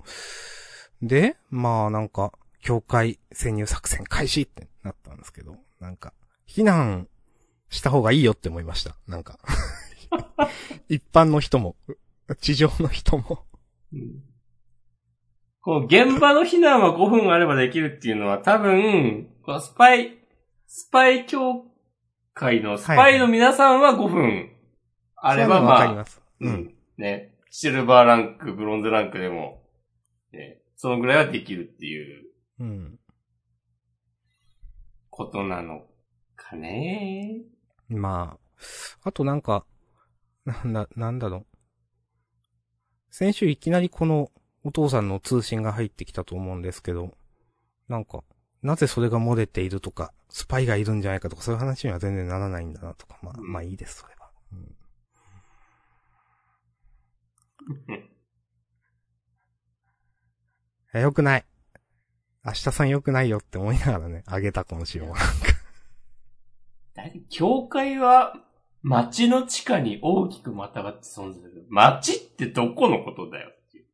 [1.03, 1.07] う。
[1.07, 6.13] で、まあなんか、境界潜入作戦開始ってなったんですけど、なんか、
[6.49, 7.09] 避難
[7.69, 8.97] した方がいいよって思いました。
[9.07, 9.39] なんか。
[10.89, 11.77] 一般の人も、
[12.41, 13.45] 地上の人も。
[13.93, 14.23] うん
[15.67, 19.29] この現場の避難は5分あればできるっていうのは多分、
[19.61, 20.17] スパイ、
[20.69, 21.65] スパイ協
[22.35, 24.53] 会のスパイの皆さんは5分
[25.17, 26.23] あれはそういうのわかりまあ、ます。
[26.41, 26.75] ううんん。。
[26.99, 27.36] ね。
[27.51, 29.63] シルバーランク、ブロンズランクでも、
[30.33, 32.27] ね、そのぐらいはできるっていう
[32.61, 32.99] うん。
[35.11, 35.87] ことなの
[36.37, 37.41] かね。
[37.89, 38.39] ま
[39.03, 39.65] あ、あとなんか、
[40.45, 41.47] なんだ、なんだろう。
[43.11, 44.31] 先週いきなりこの
[44.63, 47.17] お父さんの通信が入ってきたと思うんですけど、
[47.89, 48.25] なんか、
[48.63, 54.31] なぜそれが漏れているとか、スパイがいるんじゃないかとか、そういう話には全然ならないんだなとか、まあ、うんまあいいです、それは。
[54.53, 54.77] うん
[57.69, 57.73] い
[60.93, 61.45] やよくない。
[62.45, 65.15] 明日さんよくないよって思いながらね、あげた今週も。
[66.95, 68.35] だいたい教会は、
[68.83, 71.67] 街の地下に大きくまたがって存在する。
[71.69, 73.87] 街ってどこのことだよっていう。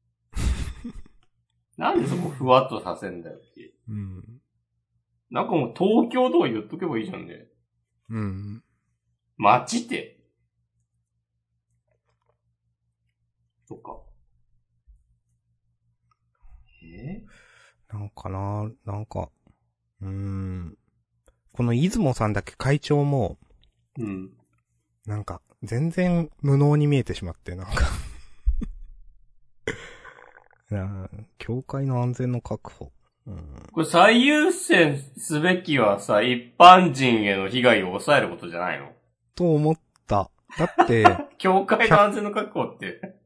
[1.81, 3.73] なんでそこふわっとさせんだよっていう。
[3.89, 4.43] うん。
[5.31, 7.49] なんかもう東京とか言っとけばいいじゃんね。
[8.11, 8.63] うん。
[9.39, 10.22] 街って。
[13.73, 13.99] とか。
[16.85, 17.23] え？
[17.93, 19.31] なんかな、なんか、
[20.01, 20.77] うーん。
[21.53, 23.39] この出雲さんだけ会長も、
[23.99, 24.31] うん。
[25.07, 27.73] なんか、全然無能に見えてしまって、なんか
[30.71, 30.89] いや
[31.39, 32.93] 教会の安全の確保。
[33.27, 33.63] うん。
[33.73, 38.91] これ最優先すべきはさ、一般人への被害を抑えることじゃないの？
[39.35, 40.31] と思った。
[40.59, 41.05] だって、
[41.39, 43.17] 教会の安全の確保って。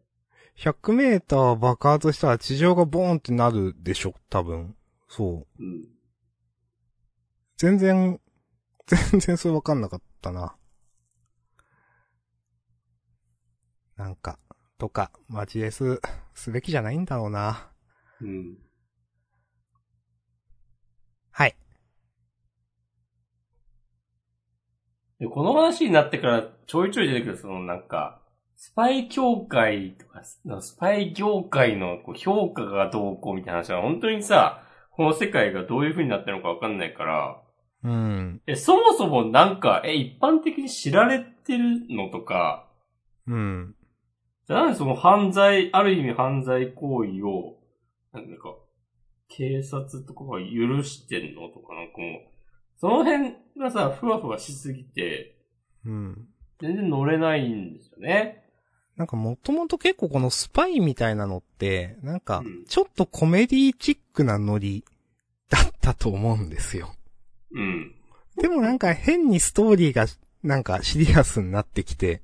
[0.57, 4.75] 100メーター爆発したら地上がボーンってなるでしょ、多分。
[5.09, 5.63] そう。
[5.63, 5.85] うん。
[7.59, 8.21] 全然、
[8.87, 10.57] 全然それわかんなかったな。
[13.97, 14.39] なんか、
[14.79, 16.01] とか、マジです、
[16.35, 17.71] すべきじゃないんだろうな。
[18.21, 18.59] うん。
[21.31, 21.57] はい。
[25.19, 28.23] で、この話になってからちょいちょい出てくる、そのなんか、
[28.57, 37.43] スパイ協会とか、スパイ業界のこう評価がどうこうみたいな話は本当にさ、この世界がどういう風になってるのかわかんないから、
[37.85, 38.43] うん。
[38.47, 42.67] え、そもそもなんか、え、一般的に知られてるのとか、
[43.27, 43.75] うん。
[44.47, 47.59] じゃあなんでその犯罪、ある意味犯罪行為を、
[48.13, 48.57] なんか、
[49.29, 52.21] 警察とかが許してんのとかなんかもう、
[52.79, 55.37] その辺がさ、ふわふわしすぎて、
[55.85, 56.29] うん。
[56.61, 58.46] 全然乗れないんですよね。
[58.97, 64.85] なんかもともと結構このスパイみたいなのって、なんかうん、ちょっとコメディチックなノリ
[65.51, 66.95] だったと思うんですよ。
[67.53, 67.95] うん。
[68.37, 70.07] でもなんか変にストーリーが
[70.43, 72.23] なんかシリアスになってきて、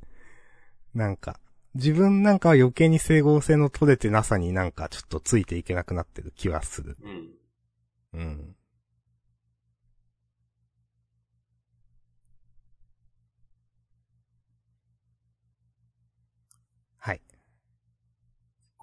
[0.94, 1.38] なんか、
[1.74, 6.98] 自分なんかは余計に整合性の取れてなさになんかちょっとついていけなくなってる気はする。
[7.02, 8.20] うん。
[8.20, 8.56] うん。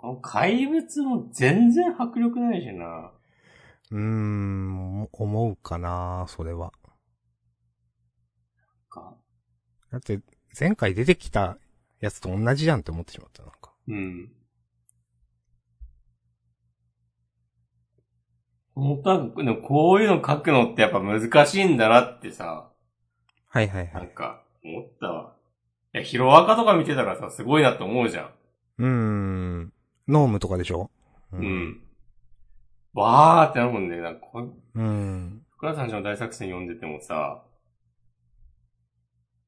[0.01, 3.11] この怪物も全然迫力ないしな。
[3.91, 6.71] うーん、思うかなそれは。
[8.89, 9.17] か
[9.91, 10.19] だって、
[10.59, 11.57] 前回出てきた
[11.99, 13.71] やつと同じじゃんって思ってしまった、なんか。
[13.87, 14.31] うん。
[18.73, 22.71] 本当は、でもこういうの書くのってやっぱ難しいんだなってさ、
[23.49, 24.09] はいはいはなんい。
[24.09, 25.35] か思ったわ。
[25.93, 28.33] いや、ヒロアカとか見てたらさ、すごいなって思うじゃん。
[28.79, 29.73] うーん。
[30.09, 30.89] ノームとかでしょ？
[31.31, 31.41] うう。
[31.41, 31.81] ん。
[32.93, 33.97] わーってなるもんね。
[33.97, 35.45] なんかこう、うん。
[35.51, 37.43] 福田さんちの大作戦読んでてもさ、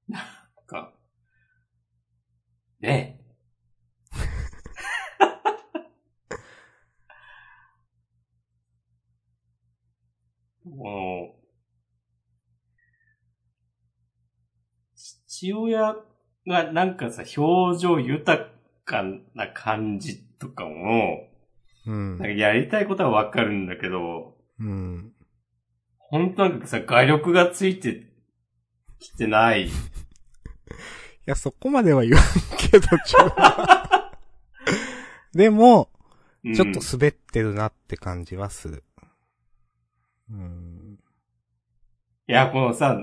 [0.08, 0.24] なん
[0.68, 0.94] か、
[2.80, 3.20] ね
[10.64, 11.36] この、
[14.96, 15.96] 父親
[16.48, 18.48] がなんかさ、表情豊
[18.86, 19.04] か
[19.34, 21.28] な感じとかも、
[21.86, 22.34] うんなんか。
[22.34, 25.14] やりたいことはわかるんだけど、うん。
[26.00, 28.12] 本当なんかさ、画力がついて
[29.00, 29.68] きてない。
[29.68, 29.72] い
[31.26, 32.24] や、そこまでは言わん
[32.58, 33.32] けど、ちょ。
[35.38, 35.90] でも、
[36.44, 38.84] うんちょっと滑ってるなって感じはする。
[40.32, 40.98] うん。
[42.28, 42.98] いや、このさ、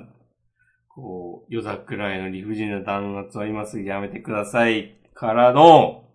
[0.88, 6.07] こう、夜桜への理不尽な弾圧は今すぐやめてくださいからの、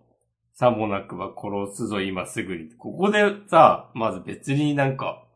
[0.54, 2.70] さもなくば殺すぞ今すぐに。
[2.78, 5.26] ここでさ、まず別になんか、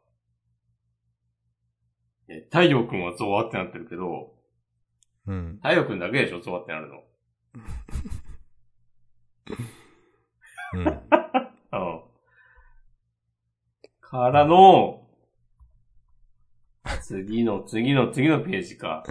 [2.28, 4.32] え太陽くんはゾワってなってるけど、
[5.26, 5.56] うん。
[5.62, 7.02] 太陽くんだけでしょゾワってなるの。
[10.74, 10.84] うん。
[10.84, 12.02] うん。
[14.00, 15.04] からの、
[17.02, 19.02] 次の次の次のページか。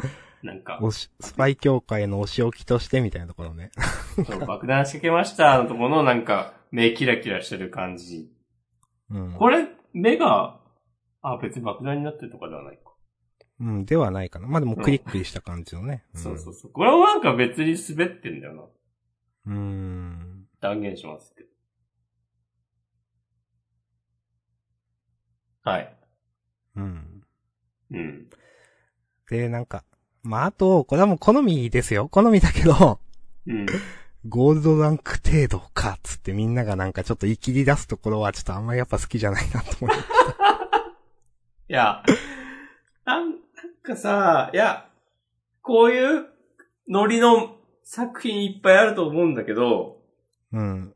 [0.44, 3.72] なんか、おし、スパイ協会のお仕置きとしてみたいなところね。
[4.26, 8.32] そう爆弾仕掛けましたのところのなんか、目キラキラしてる感じ。
[9.10, 9.34] うん。
[9.34, 10.60] これ、目が、
[11.22, 12.94] あ、別に爆弾になってるとかではないか。
[13.60, 14.48] うん、ではないかな。
[14.48, 16.06] まあ、でもクリックリした感じのね。
[16.14, 16.72] そうそうそう。
[16.72, 19.54] これもなんか別に滑ってんだよな。
[19.54, 20.46] うん。
[20.62, 21.50] 断言しますけど。
[25.64, 25.98] はい。
[26.76, 27.24] うん。
[27.92, 28.30] うん。
[29.30, 29.84] で、なんか、
[30.28, 32.10] まあ、あと、これはもう好みですよ。
[32.10, 33.00] 好みだけど、
[33.48, 33.66] うん。
[34.28, 39.96] ゴールドランク程度か、つってみんながなんかちょっと言い切り出すところはちょっとあんまりやっぱ好きじゃないなと思う。
[41.72, 42.04] いや、
[43.06, 43.38] なん、なん
[43.82, 44.90] かさ、いや、
[45.62, 46.26] こういう
[46.90, 50.02] ノリの作品いっぱいあると思うんだけど、
[50.52, 50.94] うん。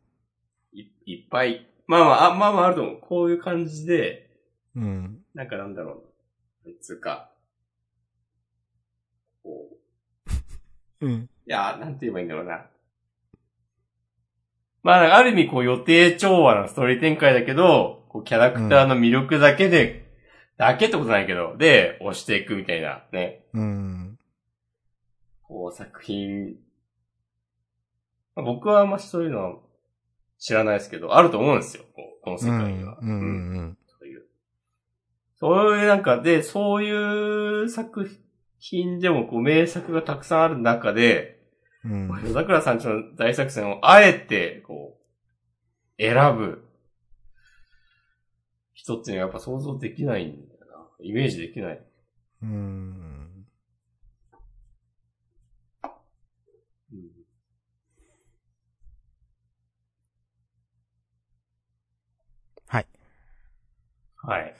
[0.74, 1.68] いいっぱい。
[1.88, 3.00] まあまあ、あまあまああると思う。
[3.00, 4.30] こういう感じで、
[4.76, 5.24] うん。
[5.34, 6.04] なんかなんだろ
[6.66, 6.70] う。
[6.82, 7.31] つうか、
[9.44, 9.70] こ
[11.02, 11.12] う、うん。
[11.14, 12.66] いや、なんて言えばいいんだろうな。
[14.84, 20.12] まあ、ある意味こう予定調和のストーリー展開だけど、こうキャラクターの魅力だけで、
[20.58, 24.20] だけってことないけど、で、押していくみたいなね、うん。
[25.44, 26.56] こう作品。
[28.36, 29.56] まあ僕はあんましそういうのは
[30.40, 31.84] 知らないですけど、あると思うんですよ。
[31.96, 32.62] こうこの世うん。
[32.64, 32.98] 界には。
[33.02, 33.10] うん。
[33.10, 33.14] う
[33.62, 33.78] ん。
[33.88, 34.24] そういう。
[35.40, 38.10] そういうなんかで、そういう作
[38.62, 41.42] 品でもこう名作がたくさんある中で、
[41.84, 42.08] うん。
[42.08, 44.98] 夜桜さんちの大作戦をあえて、こ
[45.98, 46.64] う、選ぶ
[48.74, 50.88] 人っていうのはやっぱ想像できないんだよな。
[51.00, 51.82] イメージできない。
[52.44, 53.48] うん。
[56.94, 57.00] うん、
[62.68, 62.88] はい。
[64.18, 64.56] はい。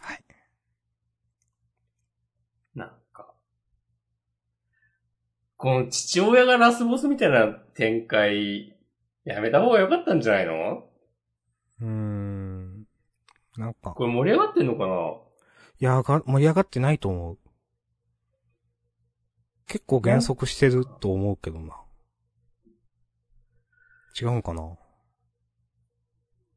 [0.00, 0.24] はい。
[2.74, 3.34] なんか。
[5.62, 8.76] この父親がラスボスみたいな展開、
[9.24, 10.82] やめた方が良かったんじゃないの？
[11.80, 12.84] うん。
[13.56, 14.94] なんか、これ盛り上がってんのかな？
[15.78, 17.38] いやが、盛り上がってないと思う。
[19.68, 21.80] 結構減速してると思うけどな。
[24.20, 24.62] 違うんかな？
[24.62, 24.66] い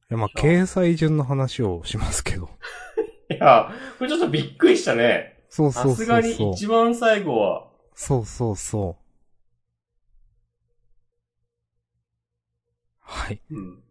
[0.10, 2.50] や、まあ、掲載順の話をしますけど。
[3.30, 5.46] いや、これちょっとびっくりしたね。
[5.50, 6.06] そうそうそうそう。
[6.08, 9.06] さすがに一番最後は、そうそうそう。
[13.00, 13.42] はい。
[13.50, 13.84] うん。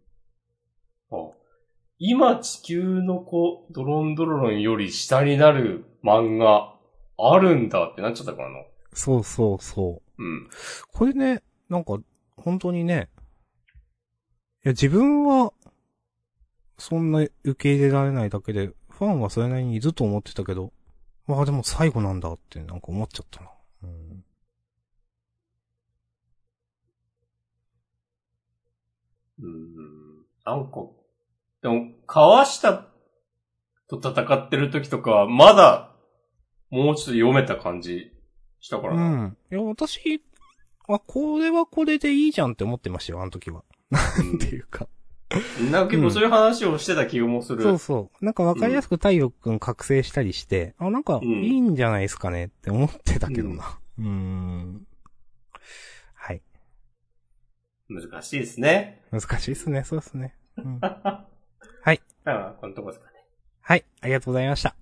[1.11, 1.15] あ、
[1.99, 6.75] 今地球の子、ドロンドロロンより下になる漫画、
[7.17, 8.59] あるんだってなっちゃったからな。
[8.93, 10.23] そうそうそう。
[10.23, 10.49] うん。
[10.91, 11.97] これね、なんか、
[12.37, 13.09] 本当にね、
[14.63, 15.53] いや、自分は、
[16.77, 20.71] そんな受け入れられないだけで、ファンはそれなりにいると思ってたけど、
[21.27, 23.49] まあでも最後なんだってなんか思っちゃったな。
[23.83, 24.23] うん。
[29.41, 30.25] うん。
[30.45, 30.81] なんか、
[31.61, 32.87] でも、川下
[33.89, 35.91] と戦ってる時とかは、まだ、
[36.69, 38.11] もうちょっと読めた感じ
[38.59, 39.09] したからうな。
[39.27, 39.37] ん。
[39.51, 40.21] いや、私、
[40.87, 43.63] あ、これはこれでいいじゃんって思ってましたよ、あの時は。
[43.91, 44.87] うんっていうか。
[45.71, 47.63] なんか結構そういう話をしてた気もする。
[47.63, 48.25] そうそう。
[48.25, 53.79] なんかわかりやすく太陽くん覚醒したりして、あ、なんかうんいいんじゃないですかねって思ってたけどな。
[53.97, 54.87] うーん。
[57.89, 58.07] はい。
[58.09, 59.03] 難しいですね。
[59.11, 60.35] 難しいっすね、そうっすね。
[60.57, 60.79] うん。
[60.81, 61.27] あ
[62.25, 63.17] あ、このとこですかね。
[63.61, 64.75] はい、ありがとうございました。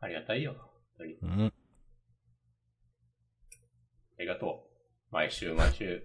[0.00, 0.54] ありがたいよ。
[0.54, 1.46] 本当にうん。
[1.46, 1.52] あ
[4.18, 4.68] りがと
[5.10, 5.14] う。
[5.14, 6.02] 毎週毎週。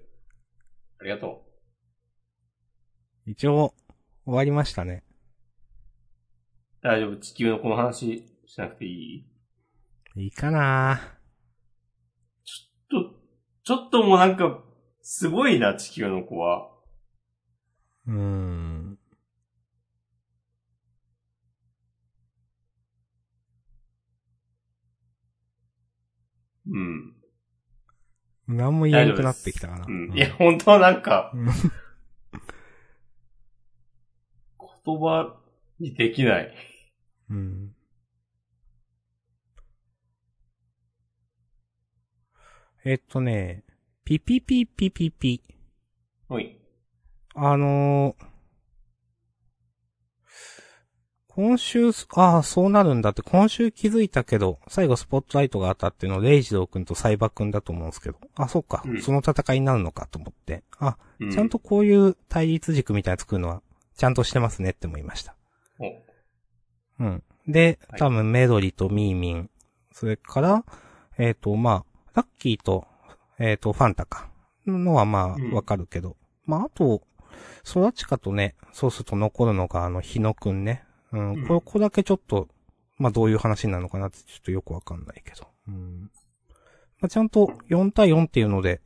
[0.99, 1.45] ありがと
[3.25, 3.73] 一応、
[4.25, 5.03] 終わりましたね。
[6.83, 6.83] う。
[6.83, 7.17] 大丈夫？
[7.17, 9.25] 地球のこの話しなくてい
[10.15, 10.23] い？
[10.23, 10.99] いいかな
[12.43, 13.19] ちょっと、
[13.63, 14.63] ちょっともうなんか、
[15.03, 16.69] すごいな、地球の子は。
[18.07, 18.97] うーん。
[26.67, 27.13] うん。
[28.47, 29.85] 何も言えなくなってきたかな。
[29.87, 30.13] うん。
[30.13, 31.49] いや、本当はなんか、うん
[34.83, 35.37] 言葉
[35.79, 36.53] にできない。
[37.29, 37.75] うん。
[42.83, 43.63] えっとね、
[44.19, 45.11] ピピピピピ。
[45.11, 45.41] ピ。
[46.29, 46.59] おい。
[47.35, 48.31] あのー
[51.33, 59.01] 今週、ああ、そうなるんだって、今週気づいたけど、最後スポットライトが当たってのレイジドー君とサイバー君だと思うんですけど、あ、そっか、うん。
[59.01, 63.61] その戦いになるのかと思って、あ、うちゃんと、こういう対立軸みたいなの作るのは、
[63.95, 65.35] ちゃんとしてますねって思いました。
[65.79, 67.03] お。
[67.03, 67.23] うん。
[67.47, 67.99] では、い。
[67.99, 69.49] 多分メドリとミーミン、
[69.93, 70.65] それから、
[71.17, 72.85] えっ、と、まあ、ラッキーと、
[73.41, 74.29] えっ、と、ファンタか。
[74.67, 76.15] のはまうんあ、わかるけど。
[76.45, 77.01] まあ、あと、
[77.63, 80.83] ソラチカとね、そうすると残るのが、あの、日野くんね。
[81.11, 82.47] うん、うんここだけちょっと、
[82.97, 85.47] まあ、どういう話になるのかなって、ちょっとよくわかんないけど。
[85.67, 86.11] うん。
[86.99, 88.81] まあ、ちゃんと4対4っていうので、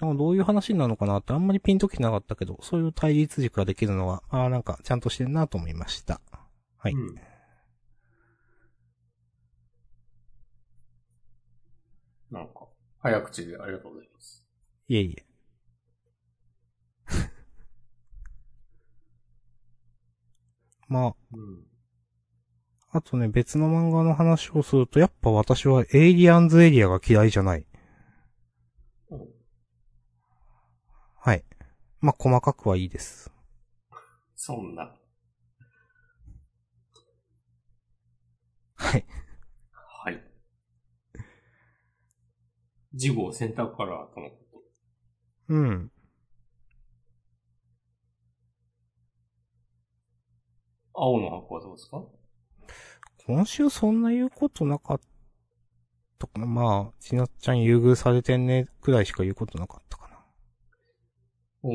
[0.00, 6.20] どういう話になるのかなってあんまりピンときてなかったけど、そういう対立軸ができるのは、ああ、なんかちゃんとしてるなと思いました。
[6.78, 6.92] はい。
[6.92, 7.27] うん
[13.00, 14.44] 早口でありがとうございます。
[14.88, 15.24] いえいえ。
[20.88, 21.64] まあ、うん。
[22.90, 27.66] あとね、別の漫画の話をすると、やっぱ私はエイリアンズエリアが嫌いじゃない。
[29.10, 29.28] うん
[31.20, 31.44] はい。
[32.00, 33.30] まあ、細かくはいいです。
[34.34, 34.94] そんな。
[38.76, 38.90] はい。
[38.92, 39.04] はい。
[42.98, 44.58] 事後選択カラーとのこと。
[45.50, 45.92] うん。
[50.92, 52.02] 青の箱はどうですか？
[53.24, 55.00] 今週そんな言うことなかっ
[56.18, 56.46] たかな。
[56.46, 60.16] まあ、ちなっちゃん優遇されてんね、くらいしか言うことなかったかな。
[61.62, 61.72] もう、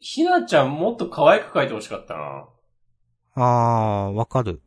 [0.00, 2.48] ひなちゃんもっと可愛く描いてほしかったな。
[3.34, 4.62] あー、わかる。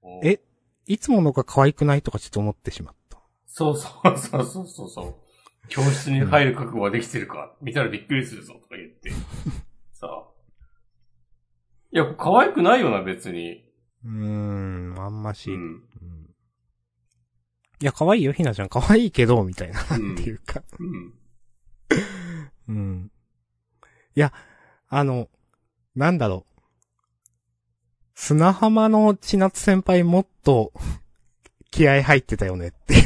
[0.00, 0.40] おえ
[0.86, 2.99] いつものが可愛くないとかちょっと思ってしまった。
[3.52, 5.14] そうそうそうそうそうそう。
[5.68, 9.10] 教室に入る覚悟はできてるか、見たらびっくりするぞとか言って。
[9.92, 10.24] さあ。
[11.92, 13.64] いや、可愛くないよな、別に。
[14.04, 15.50] うーん、あんまし。
[15.50, 15.56] うん。
[15.56, 16.20] うん
[17.82, 18.68] いや、可愛いよ、ひなちゃん。
[18.68, 19.80] 可愛いけど、みたいな。
[19.96, 20.62] うんっていうか。
[20.78, 21.14] うん。
[22.68, 23.10] うん。
[24.14, 24.34] いや、
[24.88, 25.28] あの、
[25.96, 26.60] なんだろう。
[28.14, 30.74] 砂浜の千夏先輩もっと
[31.70, 33.02] 気合入ってたよねっていう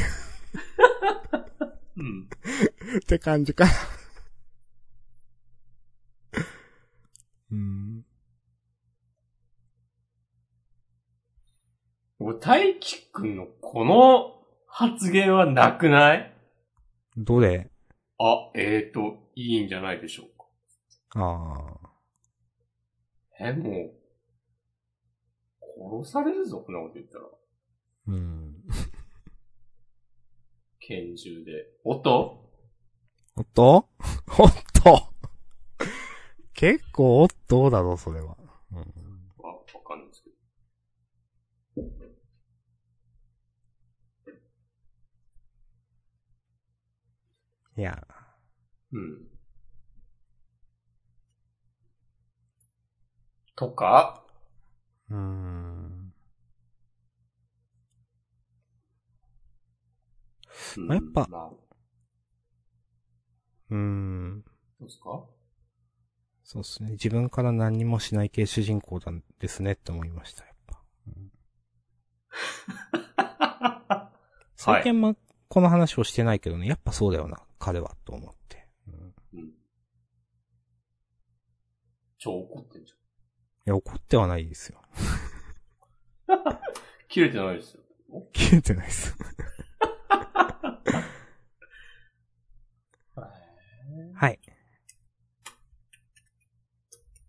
[1.97, 2.29] うん。
[2.97, 3.71] って感じかな。
[7.51, 8.05] うん。
[12.19, 16.33] 俺、大輝くんのこの発言はなくない？
[17.17, 17.69] どれ？
[18.17, 20.45] あ、えーと、いいんじゃないでしょうか。
[21.21, 21.89] ああ。
[23.39, 23.91] え、も
[26.01, 27.25] う、殺されるぞ、こんなこと言ったら。
[28.07, 28.63] うん。
[30.87, 31.65] 拳銃で。
[31.83, 32.43] おっと
[33.35, 33.87] おっと
[34.37, 35.09] おっと
[36.53, 38.37] 結構おっとだろ、それは。
[38.71, 38.77] うん。
[39.39, 40.35] わ、わかんないですけど。
[47.77, 48.07] いや、
[48.91, 49.27] うん。
[53.55, 54.23] とか、
[55.09, 55.19] うーん。
[55.19, 56.13] うん
[60.77, 61.49] まあやっぱまあ、
[63.69, 64.43] うーん。
[64.79, 65.25] どうですか？
[66.43, 66.91] そうですね。
[66.91, 70.83] 自分から何にもしない系主人公なんですねって思いました、やっぱ。
[74.55, 75.15] 最近 ま、
[75.47, 78.67] この話をしてないけどね、やっぱそうだよな、彼は、と思って。
[78.87, 79.53] うん、いうん。
[82.17, 82.93] 超怒ってんじ
[83.65, 84.81] や、怒ってはないですよ。
[86.27, 86.59] ゃん。
[87.07, 87.83] 切れてないですよ。
[88.33, 89.15] 消えてないです。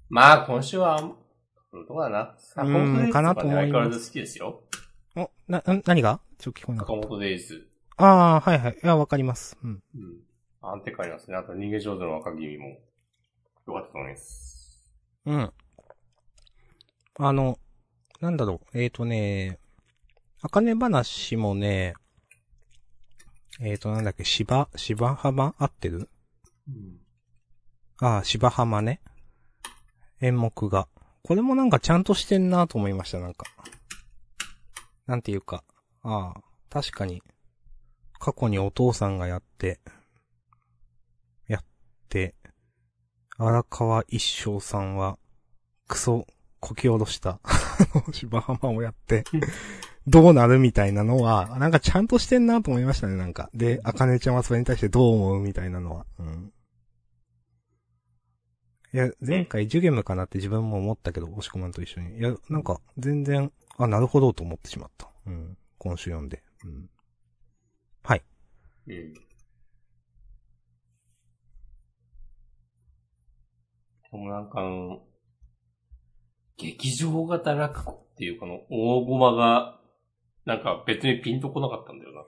[0.08, 2.34] まあ、今週は、どうだな。
[2.38, 4.62] 坂うん本デイズとかなと思い相変わらず好きですよ。
[5.16, 6.20] お、な、な、何が？
[6.38, 7.08] ちょっと聞こえなか坂った。
[7.08, 7.68] 本デイズ。
[7.96, 8.72] ああ、はいはい。
[8.82, 9.58] いや、わかります。
[9.62, 9.70] うん。
[9.70, 10.20] うん。
[10.62, 11.36] 安定感ありますね。
[11.36, 14.84] あと、逃げ上手の若君も、よかったと思います。
[15.26, 15.52] うん。
[17.18, 17.58] あの、
[18.20, 19.58] なんだろう、えーとね、
[20.40, 21.94] あかね話もね、
[23.60, 25.54] えーとなんだっけ、芝、芝浜？
[25.58, 26.08] 合ってる？
[26.68, 27.00] うん。
[28.00, 29.00] ああ、芝浜ね。
[30.20, 30.88] 演目が。
[31.22, 33.46] これもなんかちゃんとしてんなと思いました、なんか。
[35.06, 35.64] なんていうか。
[36.02, 36.40] ああ、
[36.70, 37.22] 確かに。
[38.18, 39.80] 過去にお父さんがやって、
[41.48, 41.64] やっ
[42.08, 42.34] て、
[43.38, 45.18] 荒川一生さんは、
[45.88, 46.26] クソ、
[46.60, 47.40] こき下ろした、
[48.12, 49.24] 芝浜をやって、
[50.06, 53.50] どうなるみたいなのは、なんかちゃんとしてんなと思いましたね、なんか。
[53.52, 56.06] で、あかねちゃんはそれに対してどう思うみたいなのは。
[56.18, 56.52] うん。
[58.92, 62.18] いや、前回ジュゲムかなって自分も思ったけど、押し込まんと一緒に。
[62.18, 65.08] いや、なんか、全然、あ、なるほどと思ってしまった。
[65.26, 65.56] うん。
[65.78, 66.42] 今週読んで。
[66.64, 66.88] うん。
[68.02, 68.22] はい。
[68.88, 69.14] うん。
[69.14, 69.20] で
[74.12, 75.00] もなんかあの、
[76.56, 79.78] 劇場型落語っていうこの大駒が
[80.46, 82.22] なんか別にピンとこなかったんだよな。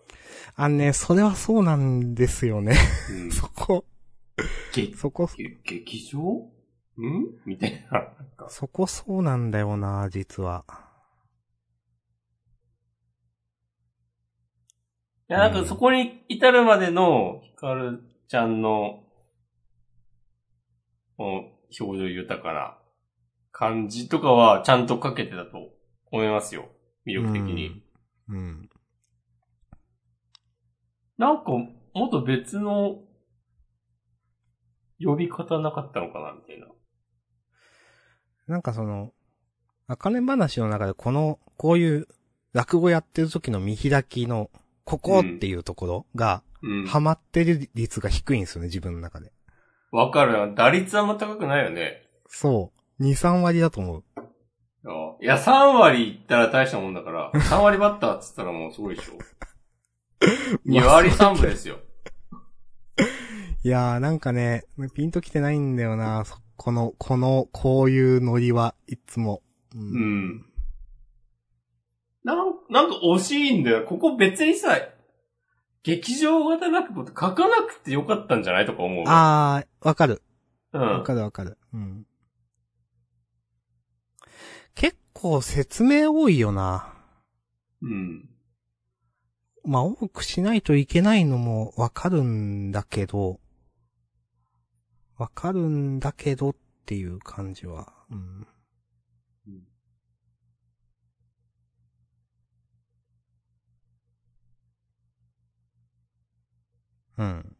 [0.56, 2.76] あのね、それはそうなんですよね。
[3.10, 3.30] うん。
[3.32, 3.84] そこ、
[4.74, 6.20] げそこ、げ劇場？
[6.20, 7.40] ん？
[7.44, 8.48] みたいな。
[8.48, 10.64] そこそうなんだよな、実は。
[15.30, 19.04] いや、なんかそこに至るまでの、ヒカルちゃんの
[21.18, 22.78] 表情豊かな
[23.50, 25.70] 感じとかはちゃんとかけてたと
[26.10, 26.68] 思いますよ。
[27.06, 27.82] 魅力的に。
[28.28, 28.36] うん。
[28.36, 28.68] うん。
[31.18, 33.02] なんか、もっと別の
[35.00, 36.66] 呼び方なかったのかなみたいな。
[38.46, 39.12] なんかその、
[39.86, 42.08] あかね話の中でこの、こういう
[42.52, 44.50] 落語やってる時の見開きの、
[44.84, 46.86] ここっていうところが、うん。
[46.86, 49.32] ハマってる率が低いんですよね、自分の中で。
[49.92, 50.46] わかるな。
[50.54, 52.02] 打率あんま高くないよね。
[52.26, 53.02] そう。
[53.02, 54.04] 2、3割だと思う。
[55.20, 59.18] いや、3割いったら大したもんだから、3割バッターっつったらもうすごいでしょ。
[60.66, 61.78] 2割3分ですよ。
[63.68, 64.64] いやーなんかね、
[64.94, 69.42] ピンときてないんだよな、そこの、この、こういうノリはいつも。
[69.74, 70.46] ううん。
[72.24, 73.84] なん、なんか惜しいんだよ。
[73.84, 74.70] ここ別にさ、
[75.82, 79.04] 劇場型落語って書かなくてよかったんじゃないとか思う。
[79.06, 80.22] あー、わかる。
[80.72, 80.80] うん。
[80.80, 81.58] わかるわかる。
[81.74, 82.06] うん。
[84.74, 86.94] 結構説明多いよな。
[87.82, 88.30] うん。
[89.62, 93.40] まあ、多くしないといけないのもわかるんだけど、
[95.18, 96.54] わかるんだけどっ
[96.86, 97.92] ていう感じは。
[98.10, 98.46] うん。
[99.48, 99.66] うん。
[107.18, 107.56] うん。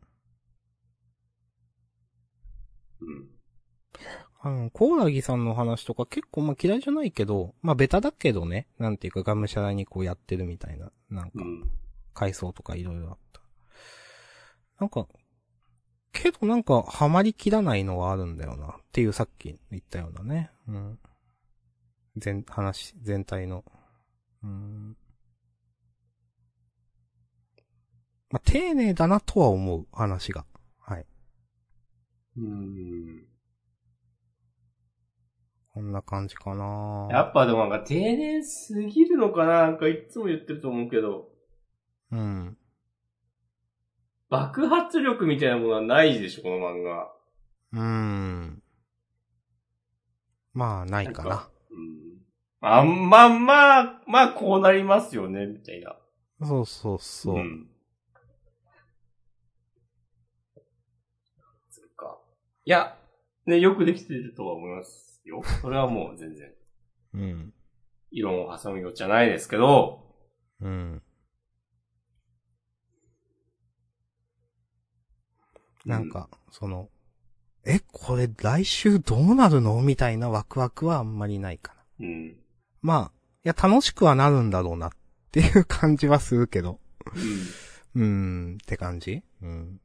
[4.40, 11.70] あの、コーラギさんの話とか結構まあ嫌いじゃないけど、まあベタだけどね、なんていうかガムシャラにこうやってるみたいな、なんかう、ん。
[12.14, 13.40] 階層とかいろいろあった。
[14.78, 15.08] なんか、
[16.20, 20.50] けどなんかハマりきらないのはあるんだよな、っていうさっき言ったようなね。
[20.66, 20.98] うん。
[22.16, 23.64] 全、話、全体の。
[24.42, 24.96] うん。
[28.30, 30.44] まあ、丁寧だなとは思う、話が。
[30.80, 31.06] はい。
[32.36, 33.24] うん。
[35.72, 41.28] こんな感じかなやっぱでもなんか丁寧すぎるのかななんかいつも言ってると思うけど、
[42.10, 42.57] うん。
[44.30, 47.12] 爆発力みたいなものはないでしょ、この漫画。
[47.72, 48.62] うーん。
[50.52, 51.28] まあ、ないかな。
[51.28, 52.18] なんかうん。
[52.60, 55.96] あんま、まあ、まあ、こうなりますよね、みたいな。
[56.46, 57.38] そうそうそう。
[57.38, 57.68] ん。
[61.70, 62.18] そっか。
[62.64, 62.96] いや、
[63.46, 65.42] ね、よくできてるとは思いますよ。
[65.62, 66.52] それはもう全然、
[67.14, 67.54] うん。
[68.10, 70.04] 異論を挟むようじゃないですけど、
[70.60, 71.02] うん。
[75.88, 76.88] なんか、その、
[77.64, 82.06] え、これ来週どうなるのみたいなワクワクはあんまりないかな。
[82.06, 82.36] うん。
[82.82, 83.12] まあ、
[83.44, 84.90] いや、楽しくはなるんだろうなっ
[85.32, 86.78] ていう感じはするけど。
[87.94, 88.02] うん。
[88.02, 89.22] うーん、って感じ？
[89.42, 89.80] うん。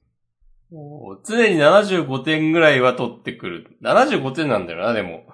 [1.26, 3.78] 常に75点ぐらいは取ってくる。
[3.82, 5.26] 75点なんだよな、でも。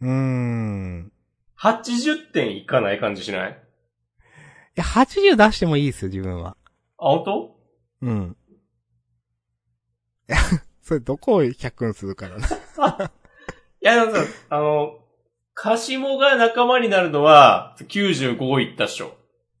[0.00, 1.12] うーん。
[1.58, 3.52] 80点いかない感じしない？
[3.52, 3.54] い
[4.74, 6.56] や、80出してもいいですよ、自分は。
[6.98, 7.56] あ、本当？
[8.02, 8.36] うん。
[10.28, 10.38] いや、
[10.82, 12.46] それどこを100にするからな。
[13.80, 14.98] いや、でもさ、あの、
[15.54, 19.16] カシモが仲間になるのは、95いったっしょ。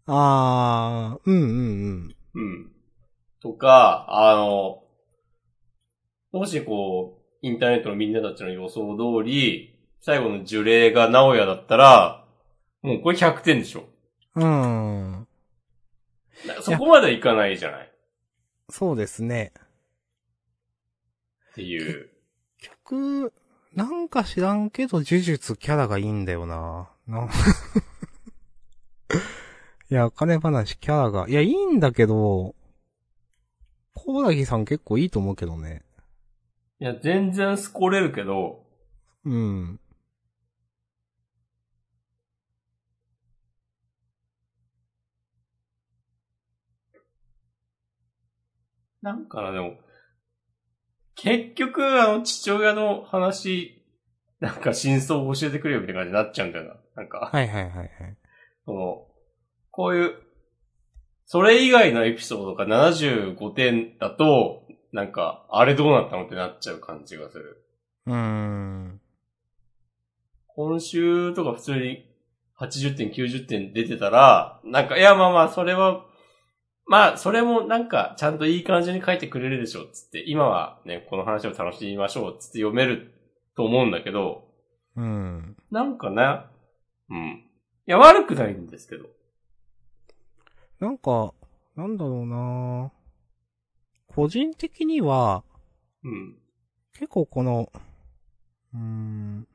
[0.06, 1.52] あー、うんうんう
[1.90, 2.16] ん。
[2.34, 2.72] うん。
[3.40, 4.82] とか、あの、
[6.32, 12.24] もしこう、インターネットのみんなたちの予想通り、最後の呪霊が直哉だったら、
[12.82, 13.84] もうこれ100点でしょ。
[14.36, 15.28] うーん。
[16.60, 17.92] そこまではいかないじゃない
[18.68, 19.52] そうですね。
[21.52, 22.08] っていう。
[22.58, 23.32] 曲、
[23.74, 26.90] なんか知らんけど、呪術キャラがいいんだよな。
[27.06, 27.28] な
[29.90, 32.54] いや、金話キャラが、いや、いいんだけど、
[33.94, 35.84] コーラギさん結構いいと思うけどね。
[36.80, 38.64] いや、全然スコれるけど、
[39.24, 39.78] うん。
[49.02, 49.76] なんかな、でも、
[51.22, 53.80] 結局、あの、父親の話、
[54.40, 56.74] なんか真相を教えてくれよみたいな感じになっちゃうんだよな。
[56.96, 57.90] なんか、はいはいはいはい。
[58.64, 59.06] その、
[59.70, 60.14] こういう、
[61.26, 67.64] それ以外のエピソードが75点だと、なんか、あれどうなったのってなっちゃう感じがする。
[68.06, 69.00] うーん。
[70.48, 72.04] 今週とか普通に
[72.58, 76.04] 80点、90点出てたら、なんか、いや、まあまあ、それは、
[76.86, 83.14] まあ、それもなんか、ちゃんといい感じに書いてくれるでしょ、つって、今はね、この話を楽しみましょう、つって読める
[83.56, 84.48] と思うんだけど、
[84.96, 85.56] うん。
[85.70, 86.40] なんかね、
[87.08, 87.44] うん。
[87.86, 89.06] いや、悪くないんですけど。
[90.80, 91.32] なんか、
[91.76, 92.92] なんだろうな
[94.08, 95.44] 個人的には、
[96.04, 96.36] うん。
[96.92, 97.72] 結構この、
[98.74, 99.46] うーん、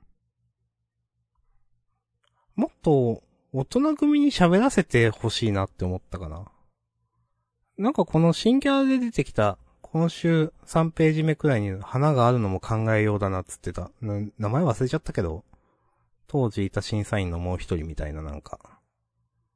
[2.56, 3.22] もっと
[3.54, 6.46] 大人組に喋らせてほしいなって思ったかな。
[7.78, 13.92] なんかこの新キャラで出てきた、今週3ページ目くらいに花があるのも考えようだなっつってた。
[14.02, 15.44] な名前忘れちゃったけど、
[16.28, 18.60] 当時いた審査員のもう一人みたいななんか。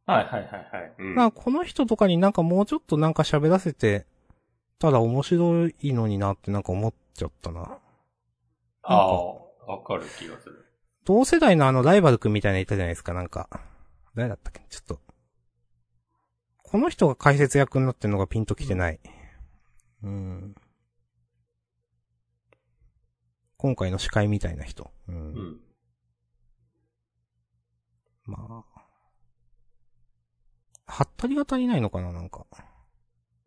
[0.06, 0.94] はいはいはいはい。
[1.00, 1.16] うん。
[1.16, 4.06] なこの人とかになんかもうちょっとなんか喋らせて、
[4.78, 7.80] ただ面白いのになってなんか思っちゃったな。
[8.84, 9.24] ああ、
[9.66, 10.66] わかる気がする。
[11.06, 13.50] 同世代のあのライバルくんみたいなのいたじゃないですか、なんか。
[14.16, 15.11] 誰だったっけちょっと。
[16.72, 19.00] この人が解説役になってるのがピンときてない。
[20.04, 20.56] うん。
[23.58, 24.90] 今回の司会みたいな人。
[25.10, 25.16] うん。
[25.16, 25.60] うん。
[28.24, 28.82] まあ。
[30.88, 32.46] はったりが足りないのかな、なんか。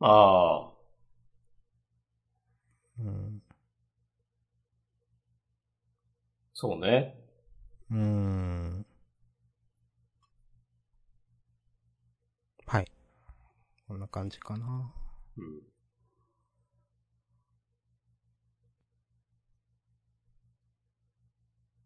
[0.00, 0.72] ああ、
[3.00, 3.42] うん。
[6.52, 7.16] そうね。
[7.90, 8.86] うーん。
[12.66, 12.92] はい。
[13.94, 14.92] こんな感じかな。
[15.38, 15.62] うん。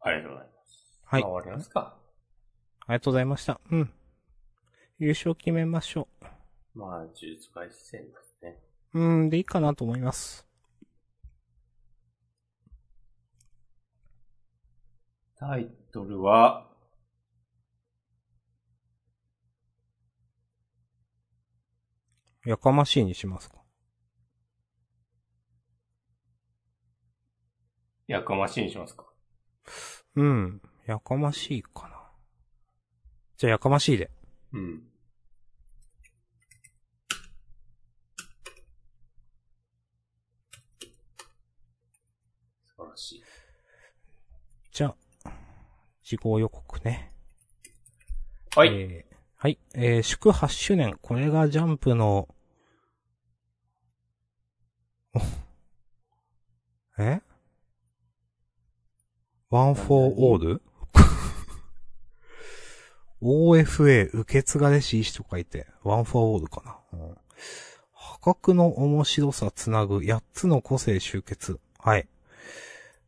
[0.01, 1.03] ありがとうございます。
[1.05, 1.23] はい。
[1.23, 1.99] 終わりますか。
[2.87, 3.61] りがとうございました。
[3.71, 3.93] うん。
[4.99, 6.09] 優勝決めましょ
[6.75, 8.59] まあ、呪術回戦ですね。
[8.95, 9.01] う。
[9.01, 10.47] うん、でいいかなと思います。
[15.39, 16.71] タイトルは、
[22.44, 23.56] やかましいにしますか？
[28.06, 29.05] やかましいにしますか？
[30.15, 30.62] うん。
[30.86, 32.01] やかましいかな。
[33.36, 34.10] じゃあやかましいで。
[34.52, 34.82] うん。
[42.65, 43.23] 素晴らしい。
[44.73, 44.94] じゃ
[45.24, 45.31] あ、
[46.02, 47.12] 事項予告ね。
[48.56, 48.69] はい。
[48.69, 49.08] えー
[49.40, 49.56] はい。
[49.73, 50.98] えー、祝8周年。
[51.01, 52.27] これがジャンプの、
[55.15, 55.20] お
[56.98, 57.20] え？
[59.48, 60.62] ワンフォーオール
[63.23, 66.62] ?OFA 受け継がれし意志と書いて、ワンフォーオールか
[66.93, 66.98] な。
[66.98, 67.16] うん
[67.93, 71.60] 破格の面白さつなぐ8つの個性集結。
[71.78, 72.09] はい。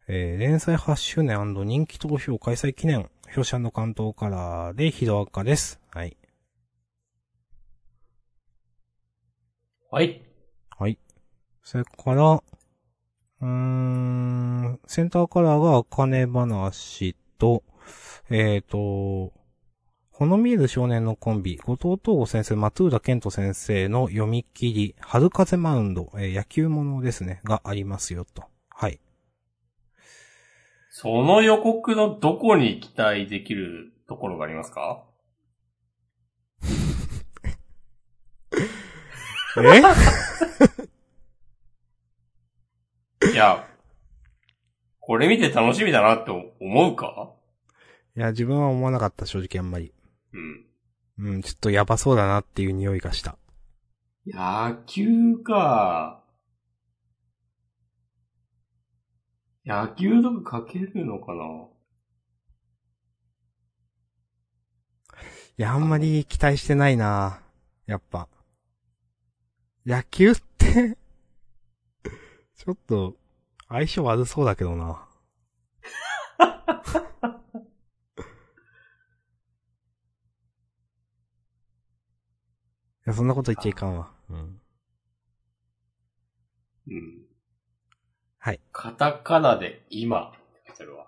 [0.07, 3.11] えー連載8周年人気投票開催記念。
[3.35, 5.81] 表紙関東カラーでヒロアカです。
[5.91, 6.17] はい。
[9.93, 10.23] はい。
[10.79, 10.99] はい。
[11.65, 17.65] それから、うーん、センターカラーが、あかね話と、
[18.31, 19.33] えっ、と、
[20.13, 28.45] ほの見える少年のコンビ、後藤東吾先生、松浦健人先生の読み切り、春風マウンド、えー野球ものですね、がありますよと。
[28.69, 29.01] はい。
[30.91, 35.10] その予告のどこに期待できるところがありますか？
[39.57, 39.81] え？
[43.33, 43.69] いや、
[45.01, 47.33] これ見て楽しみだなって思うか？
[48.17, 49.93] いや、自分は思わなかった、正直あんまり。
[50.33, 50.67] うん。
[51.19, 53.37] うん、ちょっとやばそうだなっていう匂いがした。
[54.27, 56.23] 野球か。
[59.67, 61.45] 野球とか書けるのかな？
[65.59, 67.43] いや、あんまり期待してないな
[67.87, 68.29] やっぱ。
[69.87, 70.99] 野球って、
[72.57, 73.17] ちょっと、
[73.69, 75.07] 相性悪そうだけどな。
[83.01, 84.13] いや、そんなこと言っちゃいかんわ。
[84.29, 84.61] うん。
[86.89, 87.27] うん。
[88.39, 88.61] はい。
[88.73, 91.07] カタカナで今って書いてあるわ。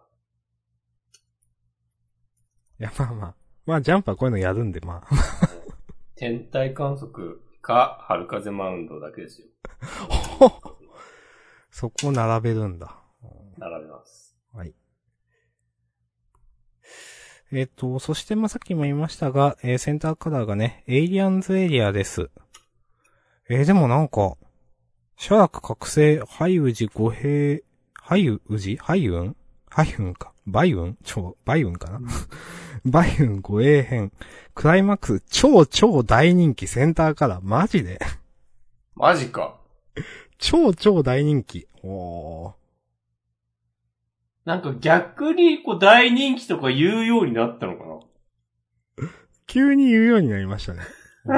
[2.81, 3.35] いや、まあまあ。
[3.67, 5.09] まあ、ジャンプはこういうのやるんで、まあ。
[6.17, 9.47] 天体観測か、春風マウンドだけですよ。
[11.71, 12.99] そこを並べるんだ。
[13.57, 14.37] 並べます。
[14.53, 14.75] はい。
[17.53, 22.31] えっ、と、そして、まあ、さっきも言いましたが、えーセンターカラーがね、エイリアンズエリアです。
[23.49, 24.37] えーでもなんか、
[25.17, 27.61] シャラク覚醒、ハイウジ五平、
[27.95, 28.77] ハイウジ？
[28.77, 29.37] ハイウン？
[29.69, 30.33] ハイウンか。
[30.47, 30.99] バイウン？
[31.05, 32.01] ちょ、バイウンかな、
[32.85, 34.13] バイウン護衛編。
[34.55, 37.45] クライマックス、超超大人気センターカラー。
[37.45, 38.01] マジで？
[38.95, 39.57] マジか。
[40.39, 41.69] 超超大人気。
[41.83, 42.53] おー。
[44.45, 48.01] なんか逆に、こう、大人気とか言うようになったのかな
[49.47, 50.81] 急に言うようになりましたね。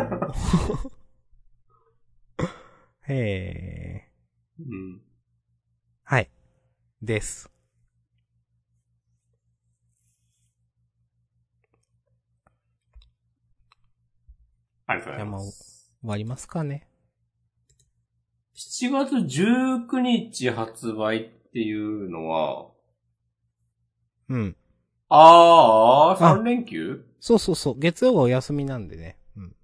[3.06, 4.62] へー。
[4.62, 5.02] うん。
[6.04, 6.30] はい。
[7.02, 7.50] です。
[14.86, 15.40] ありがとうございじゃあ。
[15.40, 16.88] 終わりますかね。
[18.56, 22.70] 7月19日発売っていうのは、
[24.28, 24.56] うん。
[25.08, 27.04] あー、3連休？
[27.20, 27.78] そうそうそう。
[27.78, 29.18] 月曜はお休みなんでね。
[29.36, 29.56] うん。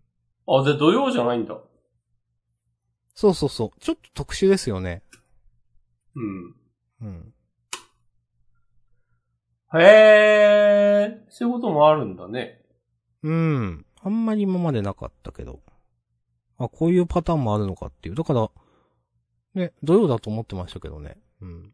[0.46, 1.58] あ、で、土曜じゃないんだ。
[3.14, 3.80] そうそうそう。
[3.80, 5.02] ちょっと特殊ですよね。
[6.14, 6.54] うん。
[7.02, 7.34] うん。
[9.78, 12.60] へー、そういうこともあるんだね。
[13.22, 13.86] うん。
[14.02, 15.60] あんまり今までなかったけど。
[16.58, 18.14] あ、こういうパターンもあるのかっていう。
[18.14, 18.50] だから、
[19.54, 21.16] ね、土曜だと思ってましたけどね。
[21.40, 21.72] うん。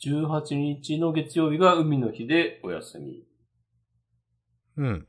[0.00, 3.24] 18日の月曜日が海の日でお休み。
[4.76, 5.06] うん。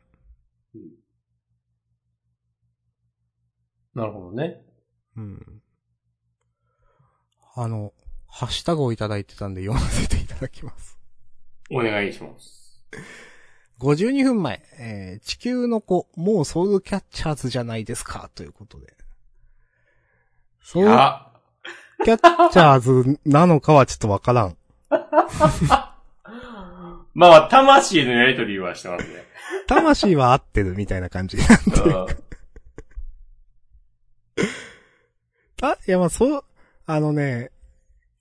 [3.94, 4.62] なるほどね。
[5.16, 5.62] うん。
[7.56, 7.94] あの、
[8.28, 11.00] ハッシュタグをいただいてたんで読ませていただきます。
[11.72, 12.84] お願いします。
[13.80, 18.94] 52分前、えー、地球の子、もうソウルキャッチャーズじゃないですか、ということで。
[20.62, 21.32] ソウルあ、
[22.04, 24.58] キャッチャーズなのかはちょっとわからん。
[27.14, 29.26] まあ、魂のやりとりはしてますね。
[29.68, 31.38] 魂は合ってるみたいな感じ。
[31.38, 31.46] うん
[35.62, 36.44] あ、いやまあそう、
[36.86, 37.52] あのね、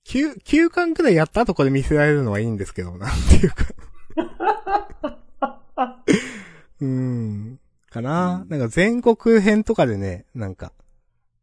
[0.06, 3.64] 9、9巻くらいやった後これ見せられるのはいいんですけど、なんていうか。
[6.80, 7.60] うーん。
[7.90, 10.72] かな、うんなんか全国編とかでね、なんか、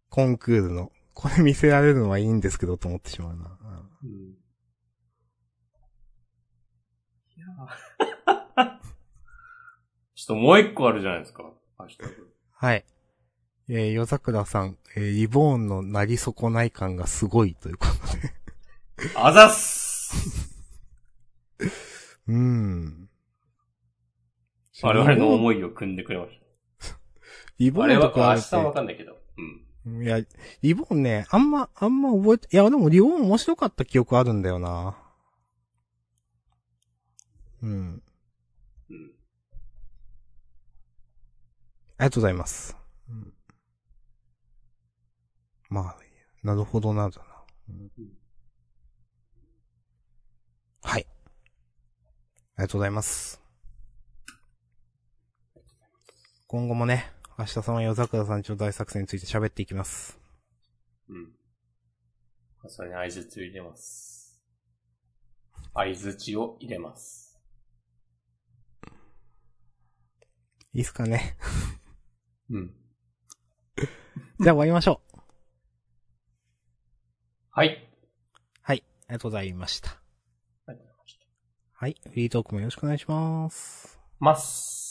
[0.10, 3.58] コンクールの、これ見せられるのはいいんですけどと思ってしまうな。
[4.04, 4.38] うんうん
[7.34, 7.48] いや
[10.14, 11.52] ちょっともう一個あるじゃないですか。
[12.52, 12.86] はい。
[13.68, 19.12] えー、夜桜さん、えーリボーンのなり損ない感がすごいということで。
[19.16, 20.14] あざっす
[22.28, 23.10] うーん。
[24.84, 26.32] 我々の思いを組んでくれまし
[27.60, 27.86] リボた。
[27.86, 29.18] あれは、ーンとか明日はわかんないけど。
[29.86, 30.04] うん。
[30.04, 30.20] いや、
[30.62, 34.98] リボンね、あんま、あんま覚えて、いや、でもリボン面白かった記憶あるんだよな。
[37.64, 38.04] うん。
[38.90, 39.12] うん。
[41.98, 42.78] ありがとうございます。
[43.10, 43.34] うん、
[45.70, 45.98] まあ、
[46.44, 47.26] なるほどな、だな、
[47.70, 47.92] うん
[50.84, 51.06] はい。
[52.56, 53.41] ありがとうございます。
[56.52, 57.10] 今後もね、
[57.40, 60.20] 明日さんは夜桜さんちの大作戦について喋っていきます。
[61.08, 61.32] うん。
[62.68, 64.44] それに合図を入れます。
[65.74, 67.40] 合図値を入れます。
[70.74, 71.38] いいっすかね。
[72.50, 72.74] うん。
[74.42, 75.20] じゃあ終わりましょう。
[77.52, 77.90] はい。
[78.62, 78.84] はい。
[79.08, 79.92] ありがとうございました。
[80.66, 81.28] ありがとうございました。
[81.76, 81.96] はい。
[82.10, 83.98] フリートークもよろしくお願いします。
[84.20, 84.91] ます。